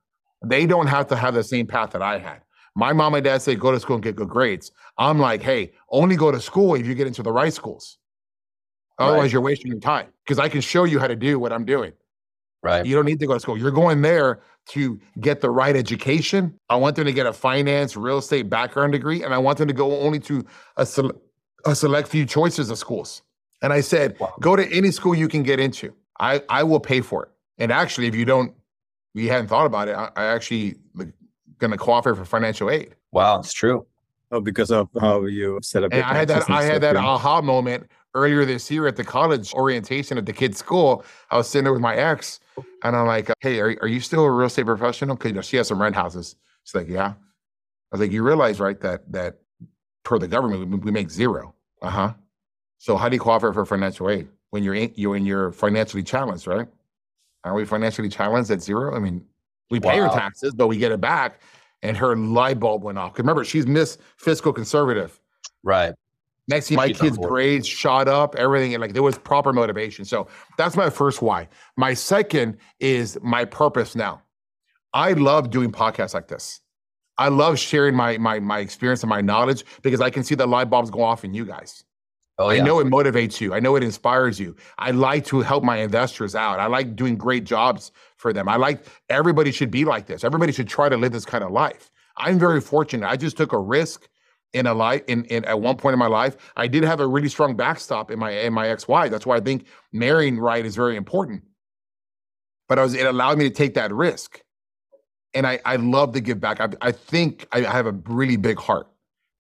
[0.45, 2.41] They don't have to have the same path that I had.
[2.75, 4.73] My mom and dad say go to school and get good grades.
[4.99, 7.99] I'm like, hey, only go to school if you get into the right schools.
[8.99, 9.33] Otherwise, right.
[9.33, 11.93] you're wasting your time because I can show you how to do what I'm doing.
[12.63, 12.87] Right.
[12.87, 13.59] You don't need to go to school.
[13.59, 16.59] You're going there to get the right education.
[16.69, 19.69] I want them to get a finance, real estate background degree, and I want them
[19.69, 20.45] to go only to
[20.77, 21.21] a, sele-
[21.67, 23.23] a select few choices of schools.
[23.63, 24.33] And I said, wow.
[24.41, 25.93] go to any school you can get into.
[26.21, 27.31] I, I will pay for it.
[27.59, 28.55] And actually, if you don't,
[29.15, 30.77] you hadn't thought about it, I, I actually
[31.63, 32.95] going to qualify for financial aid.
[33.13, 33.87] Wow, it's true.
[34.31, 35.93] Oh, because of how you set up.
[35.93, 36.51] And I had that.
[36.51, 40.59] I had that aha moment earlier this year at the college orientation at the kids'
[40.59, 41.05] school.
[41.31, 42.41] I was sitting there with my ex,
[42.83, 45.69] and I'm like, "Hey, are, are you still a real estate professional?" Because she has
[45.69, 46.37] some rent houses.
[46.65, 49.39] She's like, "Yeah." I was like, "You realize, right, that that
[50.03, 51.55] per the government we, we make zero.
[51.81, 52.15] Uh huh.
[52.79, 56.03] So how do you qualify for financial aid when you're in, you when you're financially
[56.03, 56.69] challenged, right?
[57.45, 58.97] Are we financially challenged at zero?
[58.97, 59.25] I mean,
[59.73, 60.11] we pay wow.
[60.11, 61.41] her taxes, but we get it back.
[61.83, 63.19] And her light bulb went off.
[63.19, 65.19] Remember, she's Miss Fiscal Conservative.
[65.65, 65.95] Right.
[66.47, 70.05] Next thing, my kids' grades shot up, everything, and like there was proper motivation.
[70.05, 71.49] So that's my first why.
[71.77, 74.23] My second is my purpose now.
[74.93, 76.61] I love doing podcasts like this.
[77.17, 80.47] I love sharing my my my experience and my knowledge because I can see the
[80.47, 81.85] light bulbs go off in you guys.
[82.39, 82.63] Oh, yeah.
[82.63, 83.55] I know it motivates you.
[83.55, 84.57] I know it inspires you.
[84.79, 86.61] I like to help my investors out.
[86.61, 88.49] I like doing great jobs for them.
[88.49, 90.25] I like everybody should be like this.
[90.25, 91.91] Everybody should try to live this kind of life.
[92.17, 93.09] I'm very fortunate.
[93.09, 94.09] I just took a risk
[94.53, 96.37] in a life in, in at one point in my life.
[96.57, 99.11] I did have a really strong backstop in my in my ex-wife.
[99.11, 101.43] That's why I think marrying right is very important.
[102.69, 104.43] But I was it allowed me to take that risk.
[105.35, 106.61] And I I love to give back.
[106.61, 108.89] I, I think I have a really big heart.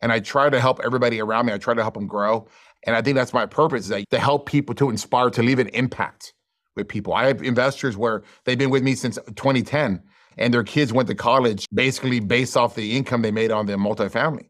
[0.00, 1.52] And I try to help everybody around me.
[1.52, 2.48] I try to help them grow.
[2.84, 5.68] And I think that's my purpose is to help people to inspire to leave an
[5.68, 6.34] impact
[6.74, 7.12] with people.
[7.12, 10.02] I have investors where they've been with me since 2010
[10.38, 13.74] and their kids went to college basically based off the income they made on the
[13.74, 14.48] multifamily.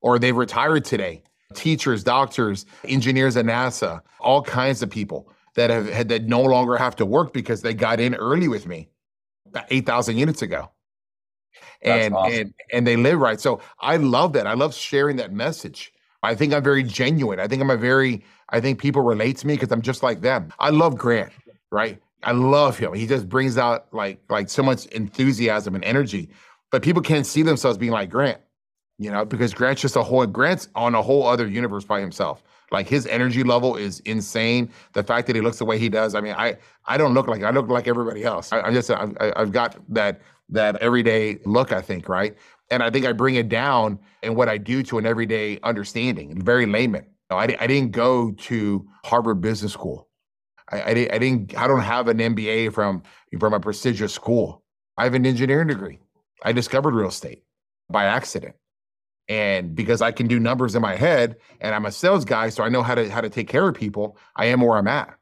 [0.00, 1.22] Or they've retired today.
[1.54, 6.76] Teachers, doctors, engineers at NASA, all kinds of people that have had that no longer
[6.76, 8.90] have to work because they got in early with me
[9.70, 10.70] 8,000 units ago.
[11.82, 12.32] and awesome.
[12.32, 13.40] and and they live right.
[13.40, 14.46] So I love that.
[14.46, 15.92] I love sharing that message
[16.22, 17.38] I think I'm very genuine.
[17.40, 20.20] I think I'm a very, I think people relate to me because I'm just like
[20.20, 20.52] them.
[20.58, 21.32] I love Grant,
[21.70, 22.00] right?
[22.24, 22.92] I love him.
[22.94, 26.28] He just brings out like like so much enthusiasm and energy.
[26.70, 28.40] But people can't see themselves being like Grant,
[28.98, 32.42] you know, because Grant's just a whole Grant's on a whole other universe by himself.
[32.70, 34.70] Like his energy level is insane.
[34.92, 36.14] The fact that he looks the way he does.
[36.14, 38.52] I mean, I I don't look like I look like everybody else.
[38.52, 41.72] I, am just I, I've got that that everyday look.
[41.72, 42.36] I think right.
[42.70, 46.40] And I think I bring it down in what I do to an everyday understanding,
[46.42, 47.06] very layman.
[47.30, 50.08] I, I didn't go to Harvard Business School.
[50.70, 51.58] I, I, didn't, I didn't.
[51.58, 53.02] I don't have an MBA from
[53.38, 54.62] from a prestigious school.
[54.96, 55.98] I have an engineering degree.
[56.42, 57.44] I discovered real estate
[57.90, 58.54] by accident,
[59.28, 62.62] and because I can do numbers in my head, and I'm a sales guy, so
[62.62, 64.18] I know how to how to take care of people.
[64.36, 65.14] I am where I'm at.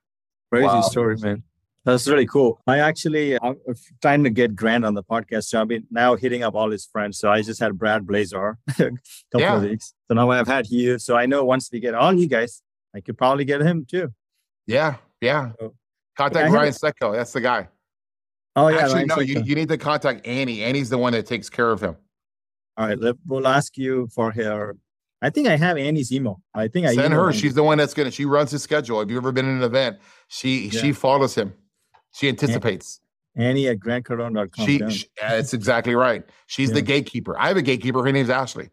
[0.52, 0.80] Crazy wow.
[0.82, 1.42] story, man.
[1.86, 2.60] That's really cool.
[2.66, 3.72] I actually I'm uh,
[4.02, 5.44] trying to get Grant on the podcast.
[5.44, 7.16] So I've been now hitting up all his friends.
[7.16, 8.98] So I just had Brad Blazer a couple
[9.36, 9.56] yeah.
[9.56, 9.94] of weeks.
[10.08, 10.98] So now I've had you.
[10.98, 12.60] So I know once we get all you guys,
[12.92, 14.12] I could probably get him too.
[14.66, 15.52] Yeah, yeah.
[15.60, 15.74] So,
[16.18, 17.14] contact Ryan Secco.
[17.14, 17.68] That's the guy.
[18.56, 18.78] Oh yeah.
[18.78, 19.20] Actually, Ryan no.
[19.20, 20.64] You, you need to contact Annie.
[20.64, 21.96] Annie's the one that takes care of him.
[22.76, 22.98] All right.
[22.98, 24.76] Let, we'll ask you for her.
[25.22, 26.42] I think I have Annie's email.
[26.52, 27.32] I think I send her.
[27.32, 28.10] She's the one that's gonna.
[28.10, 28.98] She runs his schedule.
[28.98, 29.98] Have you ever been in an event?
[30.26, 30.80] She yeah.
[30.80, 31.54] she follows him.
[32.16, 33.00] She anticipates.
[33.36, 34.66] Annie at grantcardone.com.
[34.66, 36.24] She, she, that's exactly right.
[36.46, 36.76] She's yeah.
[36.76, 37.38] the gatekeeper.
[37.38, 38.02] I have a gatekeeper.
[38.02, 38.70] Her name's Ashley.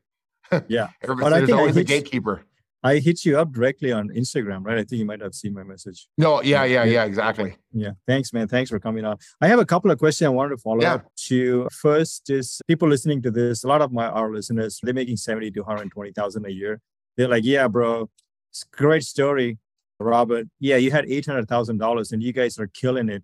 [0.67, 0.89] Yeah.
[1.01, 2.45] Everybody, there's always a gatekeeper.
[2.83, 4.77] I hit you up directly on Instagram, right?
[4.77, 6.07] I think you might have seen my message.
[6.17, 7.55] No, yeah, yeah, yeah, exactly.
[7.71, 7.93] Yeah.
[8.05, 8.47] Thanks, man.
[8.47, 9.17] Thanks for coming on.
[9.41, 10.95] I have a couple of questions I wanted to follow yeah.
[10.95, 11.67] up to.
[11.71, 15.49] First is people listening to this, a lot of my our listeners, they're making 70
[15.51, 16.81] to 120,000 a year.
[17.17, 18.09] They're like, yeah, bro,
[18.51, 19.57] it's great story,
[20.03, 20.47] Robert.
[20.59, 23.23] Yeah, you had eight hundred thousand dollars, and you guys are killing it.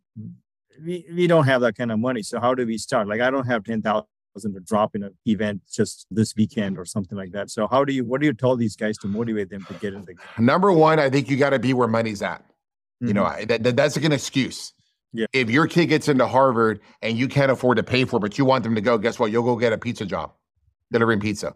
[0.83, 3.07] We we don't have that kind of money, so how do we start?
[3.07, 4.05] Like, I don't have ten thousand
[4.53, 7.49] to drop in an event just this weekend or something like that.
[7.49, 9.93] So how do you what do you tell these guys to motivate them to get
[9.93, 10.45] in the game?
[10.45, 12.41] Number one, I think you got to be where money's at.
[12.41, 13.07] Mm-hmm.
[13.07, 13.45] You know, mm-hmm.
[13.47, 14.73] that, that, that's like an excuse.
[15.11, 15.25] Yeah.
[15.33, 18.37] If your kid gets into Harvard and you can't afford to pay for it, but
[18.37, 19.31] you want them to go, guess what?
[19.31, 20.33] You'll go get a pizza job,
[20.91, 21.55] delivering pizza.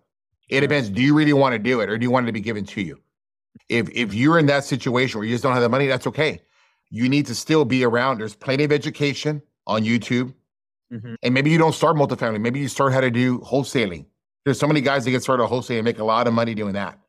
[0.49, 0.89] It depends.
[0.89, 2.65] Do you really want to do it or do you want it to be given
[2.65, 2.99] to you?
[3.69, 6.41] If if you're in that situation where you just don't have the money, that's okay.
[6.89, 8.19] You need to still be around.
[8.19, 10.33] There's plenty of education on YouTube.
[10.91, 11.15] Mm-hmm.
[11.23, 12.39] And maybe you don't start multifamily.
[12.39, 14.05] Maybe you start how to do wholesaling.
[14.45, 16.73] There's so many guys that get started wholesaling and make a lot of money doing
[16.73, 16.99] that.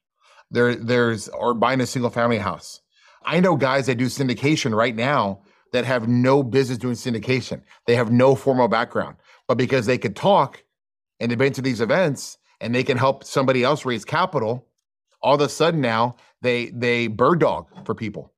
[0.50, 2.80] There, there's or buying a single family house.
[3.24, 7.62] I know guys that do syndication right now that have no business doing syndication.
[7.86, 9.16] They have no formal background,
[9.48, 10.62] but because they could talk
[11.18, 14.68] and they've been to these events and they can help somebody else raise capital,
[15.20, 18.32] all of a sudden now they they bird dog for people.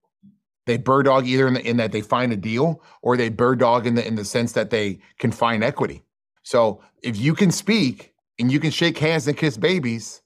[0.65, 3.59] They bird dog either in, the, in that they find a deal or they bird
[3.59, 6.03] dog in the in the sense that they can find equity.
[6.43, 10.23] So if you can speak and you can shake hands and kiss babies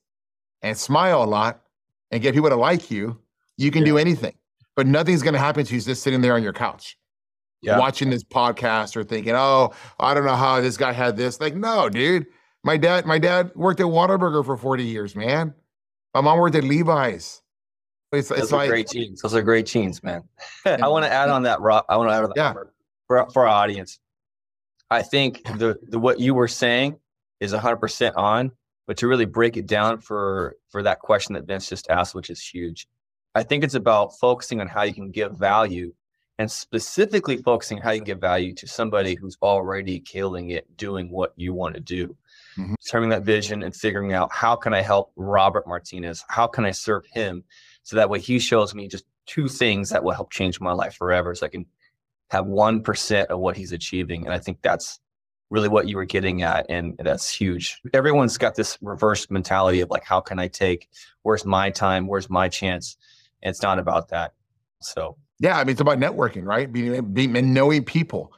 [0.63, 1.63] and smile a lot
[2.11, 3.19] and get people to like you,
[3.57, 3.93] you can yeah.
[3.93, 4.35] do anything.
[4.77, 6.99] But nothing's going to happen to you just sitting there on your couch.
[7.63, 7.79] Yeah.
[7.79, 11.41] Watching this podcast or thinking, oh, I don't know how this guy had this.
[11.41, 12.27] Like, no, dude.
[12.63, 15.55] My dad, my dad worked at Whataburger for 40 years, man.
[16.15, 17.40] My mom worked at Levi's.
[18.13, 19.23] It's, Those it's are like great genes.
[19.23, 20.25] Those are great genes, man.
[20.67, 21.85] I want to add on that, Rob.
[21.89, 22.53] I want to add on that yeah.
[23.07, 24.01] for, for our audience.
[24.91, 26.99] I think the, the what you were saying
[27.39, 28.51] is 100% on,
[28.87, 32.31] but to really break it down for for that question that Vince just asked, which
[32.31, 32.89] is huge.
[33.35, 35.93] I think it's about focusing on how you can give value
[36.41, 41.11] and specifically focusing how you can give value to somebody who's already killing it doing
[41.11, 42.17] what you want to do.
[42.59, 42.75] Mm-hmm.
[42.89, 46.25] Turning that vision and figuring out how can I help Robert Martinez?
[46.29, 47.45] How can I serve him?
[47.83, 50.95] So that way he shows me just two things that will help change my life
[50.95, 51.35] forever.
[51.35, 51.67] So I can
[52.31, 54.25] have 1% of what he's achieving.
[54.25, 55.01] And I think that's
[55.51, 56.67] really what you were getting at.
[56.69, 57.81] And that's huge.
[57.93, 60.89] Everyone's got this reverse mentality of like, how can I take,
[61.23, 62.07] where's my time?
[62.07, 62.97] Where's my chance?
[63.43, 64.35] And it's not about that.
[64.81, 66.71] So, yeah, I mean, it's about networking, right?
[66.71, 68.33] Being, being and knowing people.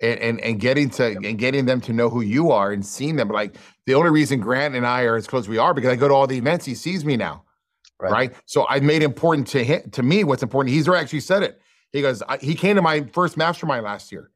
[0.00, 3.16] And, and, and getting to and getting them to know who you are and seeing
[3.16, 5.90] them like the only reason Grant and I are as close as we are because
[5.90, 7.42] I go to all the events he sees me now
[8.00, 8.12] Right.
[8.12, 8.34] right.
[8.46, 10.74] So I made important to him, to me what's important.
[10.74, 11.60] He's actually said it.
[11.92, 14.30] He goes, I, he came to my first mastermind last year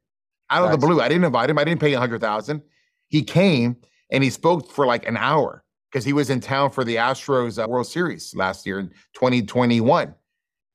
[0.51, 1.01] out of the blue.
[1.01, 1.59] I didn't invite him.
[1.59, 2.63] I didn't pay a hundred thousand.
[3.09, 3.77] He came
[4.11, 7.63] and he spoke for like an hour because he was in town for the Astros
[7.63, 10.15] uh, World Series last year in 2021.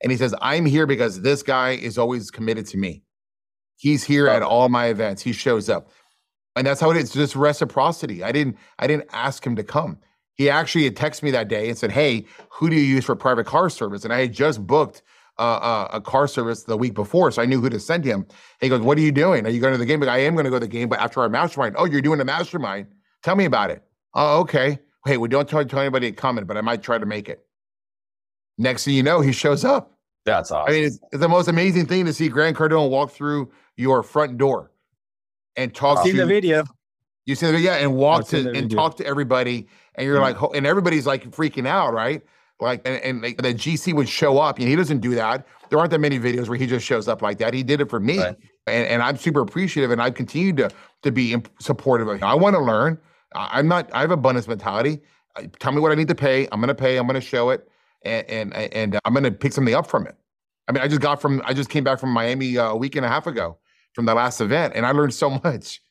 [0.02, 3.04] And he says, I'm here because this guy is always committed to me.
[3.78, 5.22] He's here at all my events.
[5.22, 5.90] He shows up.
[6.56, 7.12] And that's how it is.
[7.12, 8.24] Just reciprocity.
[8.24, 9.98] I didn't, I didn't ask him to come.
[10.38, 13.16] He actually had texted me that day and said, "Hey, who do you use for
[13.16, 15.02] private car service?" And I had just booked
[15.40, 18.28] uh, uh, a car service the week before, so I knew who to send him.
[18.62, 19.46] He goes, "What are you doing?
[19.46, 20.90] Are you going to the game?" But I am going to go to the game,
[20.90, 21.76] but after our mastermind.
[21.78, 22.88] Oh, you're doing a mastermind.
[23.24, 23.84] Tell me about it.
[24.14, 24.80] Oh, okay.
[25.06, 27.46] Hey, we don't tell, tell anybody to comment, but I might try to make it.
[28.58, 29.98] Next thing you know, he shows up.
[30.26, 30.70] That's awesome.
[30.70, 34.04] I mean, it's, it's the most amazing thing to see Grant Cardone walk through your
[34.04, 34.72] front door
[35.56, 36.00] and talk.
[36.00, 36.64] I've to seen the video.
[37.28, 40.66] You see the yeah, and walk to and talk to everybody and you're like, and
[40.66, 42.22] everybody's like freaking out, right?
[42.60, 45.46] Like, and, and like the GC would show up, and he doesn't do that.
[45.70, 47.54] There aren't that many videos where he just shows up like that.
[47.54, 48.36] He did it for me, right.
[48.68, 50.72] and, and I'm super appreciative, and I've continued to
[51.04, 52.24] to be supportive of him.
[52.24, 52.98] I want to learn.
[53.36, 53.90] I'm not.
[53.94, 55.02] I have a abundance mentality.
[55.60, 56.48] Tell me what I need to pay.
[56.52, 56.98] I'm going to pay.
[56.98, 57.68] I'm going to show it,
[58.04, 60.16] and and and I'm going to pick something up from it.
[60.68, 61.42] I mean, I just got from.
[61.46, 63.58] I just came back from Miami uh, a week and a half ago
[63.94, 65.82] from the last event, and I learned so much.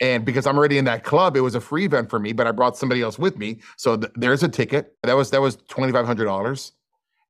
[0.00, 2.46] And because I'm already in that club, it was a free event for me, but
[2.46, 3.58] I brought somebody else with me.
[3.76, 4.94] So th- there's a ticket.
[5.02, 6.72] That was that was twenty five hundred dollars.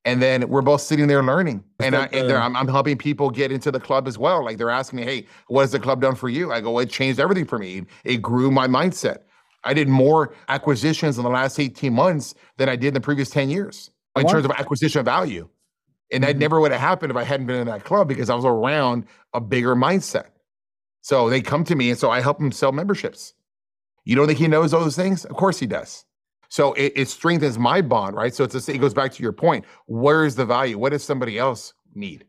[0.04, 3.50] And then we're both sitting there learning, and, I, and I'm, I'm, helping people get
[3.50, 4.44] into the club as well.
[4.44, 6.90] Like they're asking me, "Hey, what has the club done for you?" I go, "It
[6.90, 7.86] changed everything for me.
[8.04, 9.22] It grew my mindset.
[9.66, 13.30] I did more acquisitions in the last 18 months than I did in the previous
[13.30, 15.48] 10 years in terms of acquisition value.
[16.12, 16.38] And that mm-hmm.
[16.38, 19.06] never would have happened if I hadn't been in that club because I was around
[19.34, 20.26] a bigger mindset.
[21.06, 23.32] So they come to me, and so I help them sell memberships.
[24.04, 25.24] You don't think he knows all those things?
[25.24, 26.04] Of course he does.
[26.48, 28.34] So it, it strengthens my bond, right?
[28.34, 29.66] So it's a, it goes back to your point.
[29.86, 30.78] Where is the value?
[30.78, 32.24] What does somebody else need?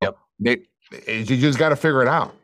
[0.00, 0.16] Yep.
[0.38, 0.58] They,
[1.08, 2.36] eh, you just got to figure it out.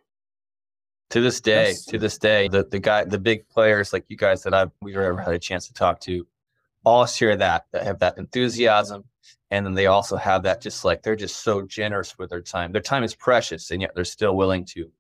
[1.11, 1.85] To this day, yes.
[1.85, 4.97] to this day, the the guy, the big players like you guys that I've we've
[4.97, 6.27] ever had a chance to talk to,
[6.85, 9.05] all share that that have that enthusiasm,
[9.53, 12.73] and then they also have that just like they're just so generous with their time.
[12.73, 14.91] Their time is precious, and yet they're still willing to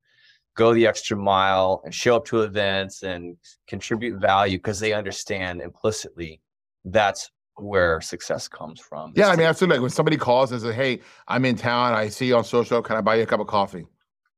[0.56, 3.36] go the extra mile and show up to events and
[3.66, 6.40] contribute value because they understand implicitly
[6.84, 9.12] that's where success comes from.
[9.14, 9.76] Yeah, I mean, absolutely.
[9.76, 11.92] Like when somebody calls and says, "Hey, I'm in town.
[11.92, 12.80] I see you on social.
[12.82, 13.86] Can I buy you a cup of coffee?"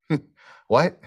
[0.69, 0.99] what?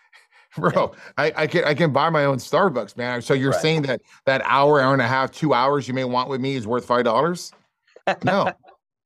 [0.56, 3.22] Bro, I, I can I can buy my own Starbucks, man.
[3.22, 3.60] So you're right.
[3.60, 6.54] saying that that hour, hour and a half, two hours you may want with me
[6.56, 7.52] is worth five dollars?
[8.24, 8.50] No,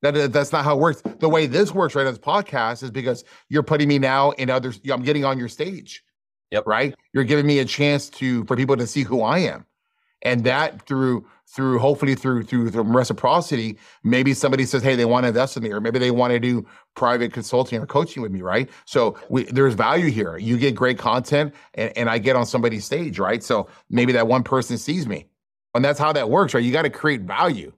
[0.03, 1.03] that that's not how it works.
[1.21, 4.51] The way this works, right, as a podcast is because you're putting me now in
[4.51, 4.81] others.
[4.91, 6.05] I'm getting on your stage.
[6.51, 6.67] Yep.
[6.67, 6.95] Right.
[7.15, 9.65] You're giving me a chance to for people to see who I am,
[10.21, 15.25] and that through through hopefully through through the reciprocity, maybe somebody says, "Hey, they want
[15.25, 18.33] to invest in me," or maybe they want to do private consulting or coaching with
[18.33, 18.69] me, right?
[18.85, 20.37] So we, there's value here.
[20.37, 23.43] You get great content, and, and I get on somebody's stage, right?
[23.43, 25.27] So maybe that one person sees me,
[25.75, 26.65] and that's how that works, right?
[26.65, 27.73] You got to create value.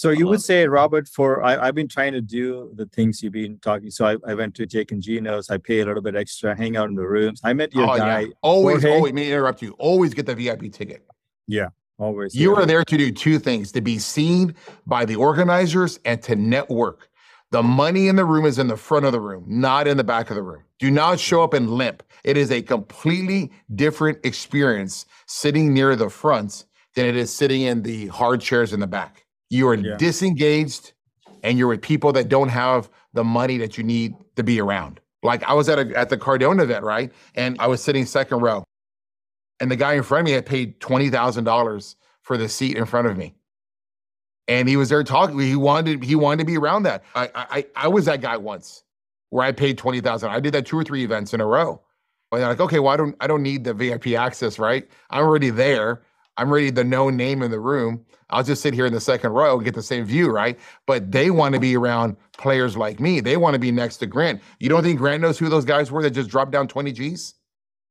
[0.00, 0.52] So you would uh-huh.
[0.52, 3.90] say, Robert, for I, have been trying to do the things you've been talking.
[3.90, 5.50] So I, I, went to Jake and Gino's.
[5.50, 7.42] I pay a little bit extra, hang out in the rooms.
[7.44, 8.20] I met your oh, guy.
[8.20, 8.28] Yeah.
[8.40, 8.96] Always, Jorge.
[8.96, 9.72] always, me interrupt you.
[9.72, 11.06] Always get the VIP ticket.
[11.46, 11.68] Yeah.
[11.98, 12.34] Always.
[12.34, 14.54] You are there to do two things to be seen
[14.86, 17.10] by the organizers and to network.
[17.50, 20.04] The money in the room is in the front of the room, not in the
[20.04, 20.62] back of the room.
[20.78, 22.02] Do not show up and limp.
[22.24, 27.82] It is a completely different experience sitting near the front than it is sitting in
[27.82, 29.26] the hard chairs in the back.
[29.50, 29.96] You are yeah.
[29.96, 30.92] disengaged
[31.42, 35.00] and you're with people that don't have the money that you need to be around.
[35.22, 37.12] Like I was at a, at the Cardone event, right?
[37.34, 38.64] And I was sitting second row
[39.60, 43.06] and the guy in front of me had paid $20,000 for the seat in front
[43.06, 43.34] of me.
[44.48, 45.38] And he was there talking.
[45.38, 47.04] He wanted he wanted to be around that.
[47.14, 48.82] I I I was that guy once
[49.28, 50.28] where I paid 20,000.
[50.28, 51.80] I did that two or three events in a row.
[52.32, 54.88] And they're like, okay, well, I don't I don't need the VIP access, right?
[55.10, 56.02] I'm already there.
[56.40, 58.04] I'm ready the known name in the room.
[58.30, 60.58] I'll just sit here in the second row and get the same view, right?
[60.86, 63.20] But they want to be around players like me.
[63.20, 64.42] They want to be next to Grant.
[64.60, 67.34] You don't think Grant knows who those guys were that just dropped down 20 G's?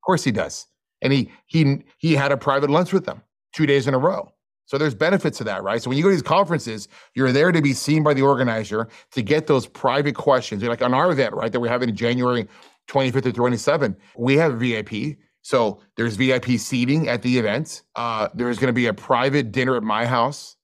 [0.02, 0.68] Of course he does
[1.02, 3.22] and he he he had a private lunch with them
[3.54, 4.32] two days in a row.
[4.66, 5.82] So there's benefits to that, right?
[5.82, 8.88] So when you go to these conferences, you're there to be seen by the organizer
[9.12, 10.62] to get those private questions.
[10.62, 12.47] You're Like on our event, right, that we're having in January
[12.88, 15.18] 25th to 27th, we have VIP.
[15.42, 17.84] So there's VIP seating at the event.
[17.96, 20.58] Uh, there's going to be a private dinner at my house,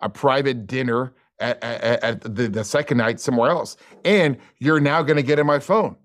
[0.00, 3.76] a private dinner at, at, at the, the second night somewhere else.
[4.04, 5.96] And you're now going to get in my phone.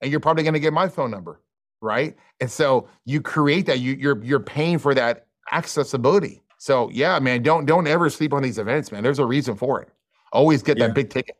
[0.00, 1.40] And you're probably going to get my phone number
[1.80, 2.16] right?
[2.40, 3.80] And so you create that.
[3.80, 6.42] You, you're you're paying for that accessibility.
[6.58, 9.02] So yeah, man, don't don't ever sleep on these events, man.
[9.02, 9.88] There's a reason for it.
[10.32, 10.88] Always get yeah.
[10.88, 11.36] that big ticket.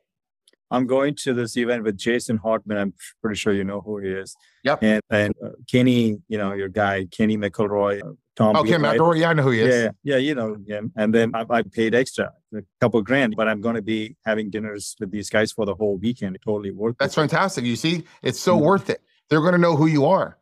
[0.71, 2.79] I'm going to this event with Jason Hartman.
[2.79, 4.37] I'm pretty sure you know who he is.
[4.65, 4.83] Yep.
[4.83, 8.03] And and uh, Kenny, you know your guy, Kenny McElroy.
[8.03, 8.57] Uh, Tom.
[8.57, 9.19] Oh, Ken McElroy.
[9.19, 9.85] Yeah, I know who he is.
[9.85, 10.93] Yeah, yeah, you know him.
[10.97, 14.49] And then I, I paid extra, a couple grand, but I'm going to be having
[14.49, 16.39] dinners with these guys for the whole weekend.
[16.43, 17.21] Totally worth That's it.
[17.21, 17.65] That's fantastic.
[17.65, 18.65] You see, it's so mm-hmm.
[18.65, 20.37] worth it they're going to know who you are.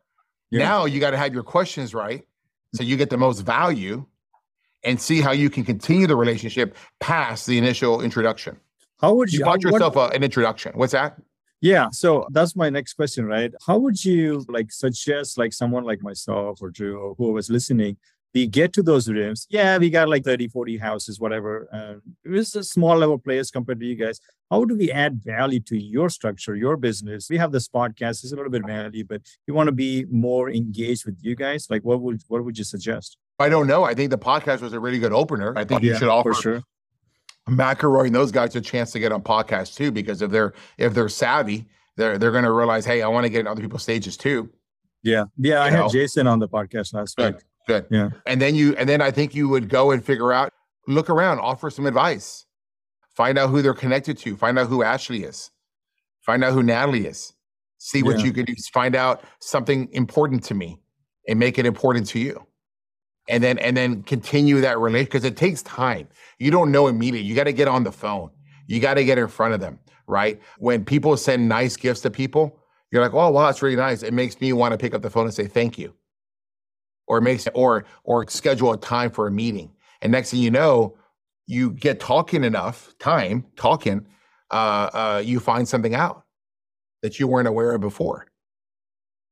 [0.51, 0.67] Yeah.
[0.67, 2.25] Now you got to have your questions right
[2.75, 4.05] so you get the most value
[4.83, 8.59] and see how you can continue the relationship past the initial introduction.
[8.99, 10.73] How would you, you bought yourself a, an introduction?
[10.75, 11.17] What's that?
[11.61, 13.51] Yeah, so that's my next question, right?
[13.65, 17.97] How would you like suggest like someone like myself or Drew or who was listening
[18.33, 19.47] we get to those rooms?
[19.49, 23.79] Yeah we got like 30 40 houses whatever uh, it's a small level players compared
[23.79, 24.19] to you guys.
[24.51, 27.27] How do we add value to your structure your business?
[27.29, 30.49] We have this podcast it's a little bit value but we want to be more
[30.49, 31.67] engaged with you guys?
[31.69, 33.17] Like what would what would you suggest?
[33.39, 33.83] I don't know.
[33.83, 35.57] I think the podcast was a really good opener.
[35.57, 36.63] I think yeah, you should offer for sure
[37.49, 40.93] McElroy and those guys a chance to get on podcasts too because if they're if
[40.93, 43.83] they're savvy they're they're going to realize hey i want to get in other people's
[43.83, 44.49] stages too
[45.03, 45.83] yeah yeah you i know?
[45.83, 47.35] had jason on the podcast last week
[47.69, 47.85] Good.
[47.91, 48.09] Yeah.
[48.25, 50.51] And then you, and then I think you would go and figure out,
[50.87, 52.47] look around, offer some advice,
[53.15, 55.51] find out who they're connected to, find out who Ashley is,
[56.21, 57.31] find out who Natalie is,
[57.77, 58.25] see what yeah.
[58.25, 60.79] you can do, find out something important to me
[61.27, 62.43] and make it important to you.
[63.27, 66.07] And then, and then continue that relationship because it takes time.
[66.39, 67.27] You don't know immediately.
[67.27, 68.31] You got to get on the phone.
[68.65, 70.41] You got to get in front of them, right?
[70.57, 72.59] When people send nice gifts to people,
[72.91, 74.01] you're like, oh, wow, that's really nice.
[74.01, 75.93] It makes me want to pick up the phone and say thank you
[77.09, 79.71] or makes or or schedule a time for a meeting.
[80.01, 80.95] And next thing you know,
[81.47, 84.05] you get talking enough time talking,
[84.51, 86.23] uh, uh, you find something out
[87.01, 88.27] that you weren't aware of before.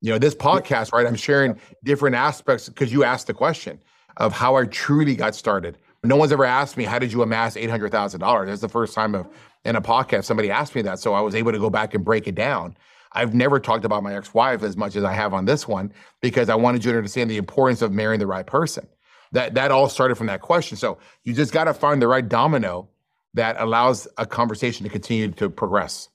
[0.02, 1.08] You know, this podcast, right?
[1.08, 3.80] I'm sharing different aspects because you asked the question
[4.18, 5.78] of how I truly got started.
[6.04, 8.46] No one's ever asked me, how did you amass $800,000?
[8.46, 9.28] That's the first time of,
[9.66, 11.00] in a podcast somebody asked me that.
[11.00, 12.78] So I was able to go back and break it down.
[13.14, 15.92] I've never talked about my ex-wife as much as I have on this one
[16.22, 18.88] because I wanted you to understand the importance of marrying the right person.
[19.32, 20.78] That that all started from that question.
[20.78, 22.88] So you just got to find the right domino
[23.34, 26.10] that allows a conversation to continue to progress.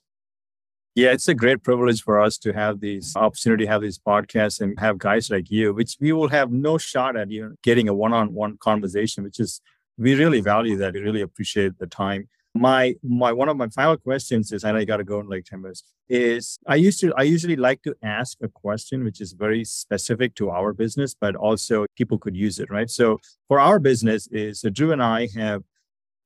[0.95, 4.61] Yeah, it's a great privilege for us to have this opportunity, to have these podcasts,
[4.61, 7.95] and have guys like you, which we will have no shot at you getting a
[7.95, 9.61] one-on-one conversation, which is
[9.99, 10.95] We really value that.
[10.95, 12.28] We really appreciate the time.
[12.55, 15.62] My my one of my final questions is, and I gotta go in like 10
[15.62, 19.64] minutes, is I used to I usually like to ask a question which is very
[19.64, 22.90] specific to our business, but also people could use it, right?
[22.90, 23.18] So
[23.49, 25.62] for our business is so Drew and I have,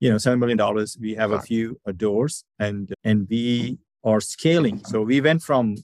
[0.00, 0.96] you know, seven million dollars.
[1.00, 4.84] We have a few uh, doors and and we are scaling.
[4.84, 5.76] So we went from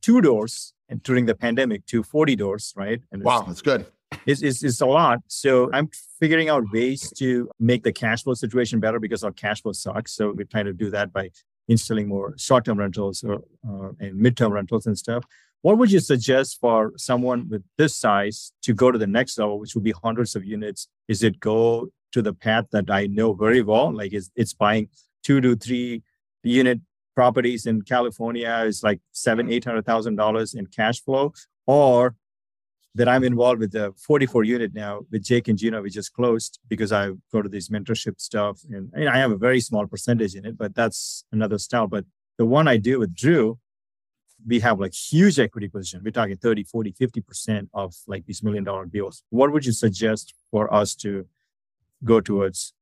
[0.00, 3.00] two doors and during the pandemic to 40 doors, right?
[3.12, 3.86] And wow, that's good
[4.26, 5.20] it's, it's, it's a lot.
[5.28, 5.90] So I'm
[6.20, 10.12] figuring out ways to make the cash flow situation better because our cash flow sucks.
[10.12, 11.30] So we're trying to do that by
[11.68, 15.24] installing more short-term rentals or, uh, and mid-term rentals and stuff.
[15.62, 19.58] What would you suggest for someone with this size to go to the next level,
[19.58, 20.88] which would be hundreds of units?
[21.08, 24.88] Is it go to the path that I know very well, like it's, it's buying
[25.22, 26.02] two to three
[26.42, 26.80] unit
[27.18, 29.54] properties in California is like seven, mm-hmm.
[29.54, 31.32] eight hundred thousand dollars in cash flow,
[31.66, 32.14] or
[32.94, 35.82] that I'm involved with the 44 unit now with Jake and Gino.
[35.82, 39.36] We just closed because I go to these mentorship stuff, and, and I have a
[39.36, 41.88] very small percentage in it, but that's another style.
[41.88, 42.04] But
[42.36, 43.58] the one I do with Drew,
[44.46, 46.02] we have like huge equity position.
[46.04, 49.24] We're talking 30, 40, 50% of like these million dollar deals.
[49.30, 51.26] What would you suggest for us to
[52.04, 52.74] go towards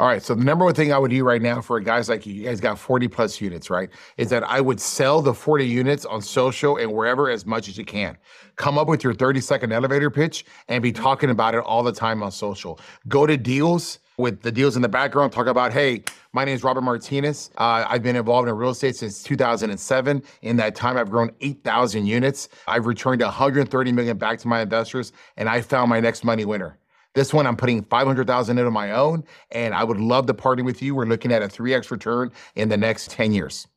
[0.00, 0.20] all right.
[0.20, 2.44] So the number one thing I would do right now for guys like you, you
[2.44, 3.88] guys got 40 plus units, right?
[4.16, 7.78] Is that I would sell the 40 units on social and wherever as much as
[7.78, 8.18] you can.
[8.56, 11.92] Come up with your 30 second elevator pitch and be talking about it all the
[11.92, 12.80] time on social.
[13.06, 15.32] Go to deals with the deals in the background.
[15.32, 17.50] Talk about, hey, my name is Robert Martinez.
[17.56, 20.24] Uh, I've been involved in real estate since 2007.
[20.42, 22.48] In that time, I've grown 8,000 units.
[22.66, 26.78] I've returned 130 million back to my investors, and I found my next money winner.
[27.14, 30.82] This one, I'm putting 500,000 into my own, and I would love to partner with
[30.82, 30.94] you.
[30.94, 33.68] We're looking at a 3x return in the next 10 years.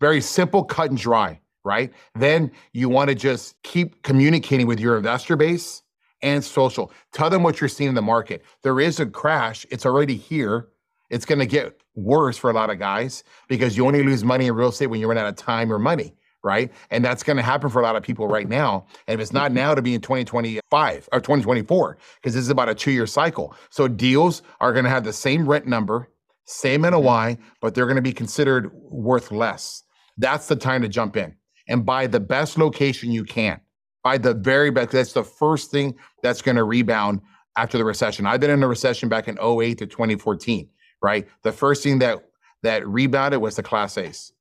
[0.00, 1.92] Very simple, cut and dry, right?
[2.16, 5.82] Then you want to just keep communicating with your investor base
[6.20, 6.92] and social.
[7.12, 8.42] Tell them what you're seeing in the market.
[8.62, 10.68] There is a crash, it's already here.
[11.10, 14.46] It's going to get worse for a lot of guys because you only lose money
[14.46, 16.14] in real estate when you run out of time or money
[16.44, 16.72] right?
[16.90, 18.86] And that's going to happen for a lot of people right now.
[19.06, 22.68] And if it's not now, to be in 2025 or 2024, because this is about
[22.68, 23.54] a two year cycle.
[23.70, 26.08] So deals are going to have the same rent number,
[26.44, 27.02] same mm-hmm.
[27.02, 29.82] NOI, but they're going to be considered worth less.
[30.18, 31.34] That's the time to jump in
[31.68, 33.60] and buy the best location you can.
[34.02, 34.90] Buy the very best.
[34.90, 37.20] That's the first thing that's going to rebound
[37.56, 38.26] after the recession.
[38.26, 40.68] I've been in a recession back in 08 to 2014,
[41.00, 41.28] right?
[41.42, 42.24] The first thing that
[42.62, 44.32] that rebounded was the class A's.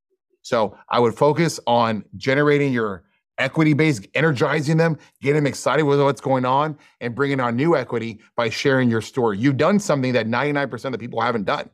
[0.42, 3.04] So I would focus on generating your
[3.38, 7.76] equity base, energizing them, getting them excited with what's going on, and bringing on new
[7.76, 9.38] equity by sharing your story.
[9.38, 11.70] You've done something that 99% of the people haven't done.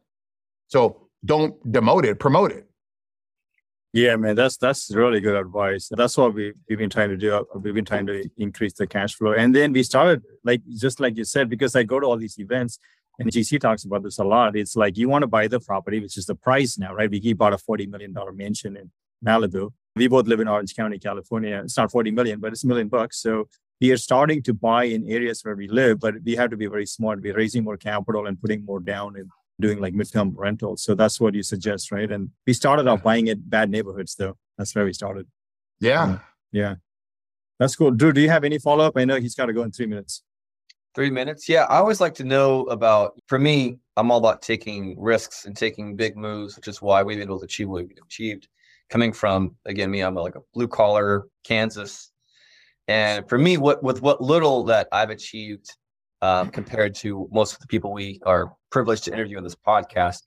[0.68, 2.68] So don't demote it, promote it.
[3.94, 5.90] Yeah, man, that's that's really good advice.
[5.90, 7.46] That's what we we've been trying to do.
[7.56, 11.18] We've been trying to increase the cash flow, and then we started like just like
[11.18, 12.80] you said, because I go to all these events
[13.20, 14.56] and GC talks about this a lot.
[14.56, 17.10] It's like you want to buy the property, which is the price now, right?
[17.10, 18.92] We bought a $40 million mansion in
[19.26, 19.72] Malibu.
[19.96, 21.62] We both live in Orange County, California.
[21.64, 23.20] It's not 40 million, but it's a million bucks.
[23.20, 23.48] So
[23.82, 26.68] we are starting to buy in areas where we live, but we have to be
[26.68, 27.22] very smart.
[27.22, 30.84] We're raising more capital and putting more down and doing like midterm rentals.
[30.84, 32.12] So that's what you suggest, right?
[32.12, 34.38] And we started off buying in bad neighborhoods, though.
[34.58, 35.28] That's where we started.
[35.80, 36.20] Yeah.
[36.52, 36.76] yeah.
[37.60, 37.92] That's cool.
[37.92, 38.98] Drew, do you have any follow up?
[38.98, 40.24] I know he's got to go in three minutes.
[40.96, 41.48] Three minutes.
[41.48, 43.20] Yeah, I always like to know about.
[43.28, 47.18] For me, I'm all about taking risks and taking big moves, which is why we've
[47.18, 48.48] been able to achieve what we've achieved.
[48.90, 52.12] Coming from again, me, I'm like a blue collar Kansas,
[52.88, 55.70] and for me, what with what little that I've achieved
[56.22, 60.24] um, compared to most of the people we are privileged to interview in this podcast,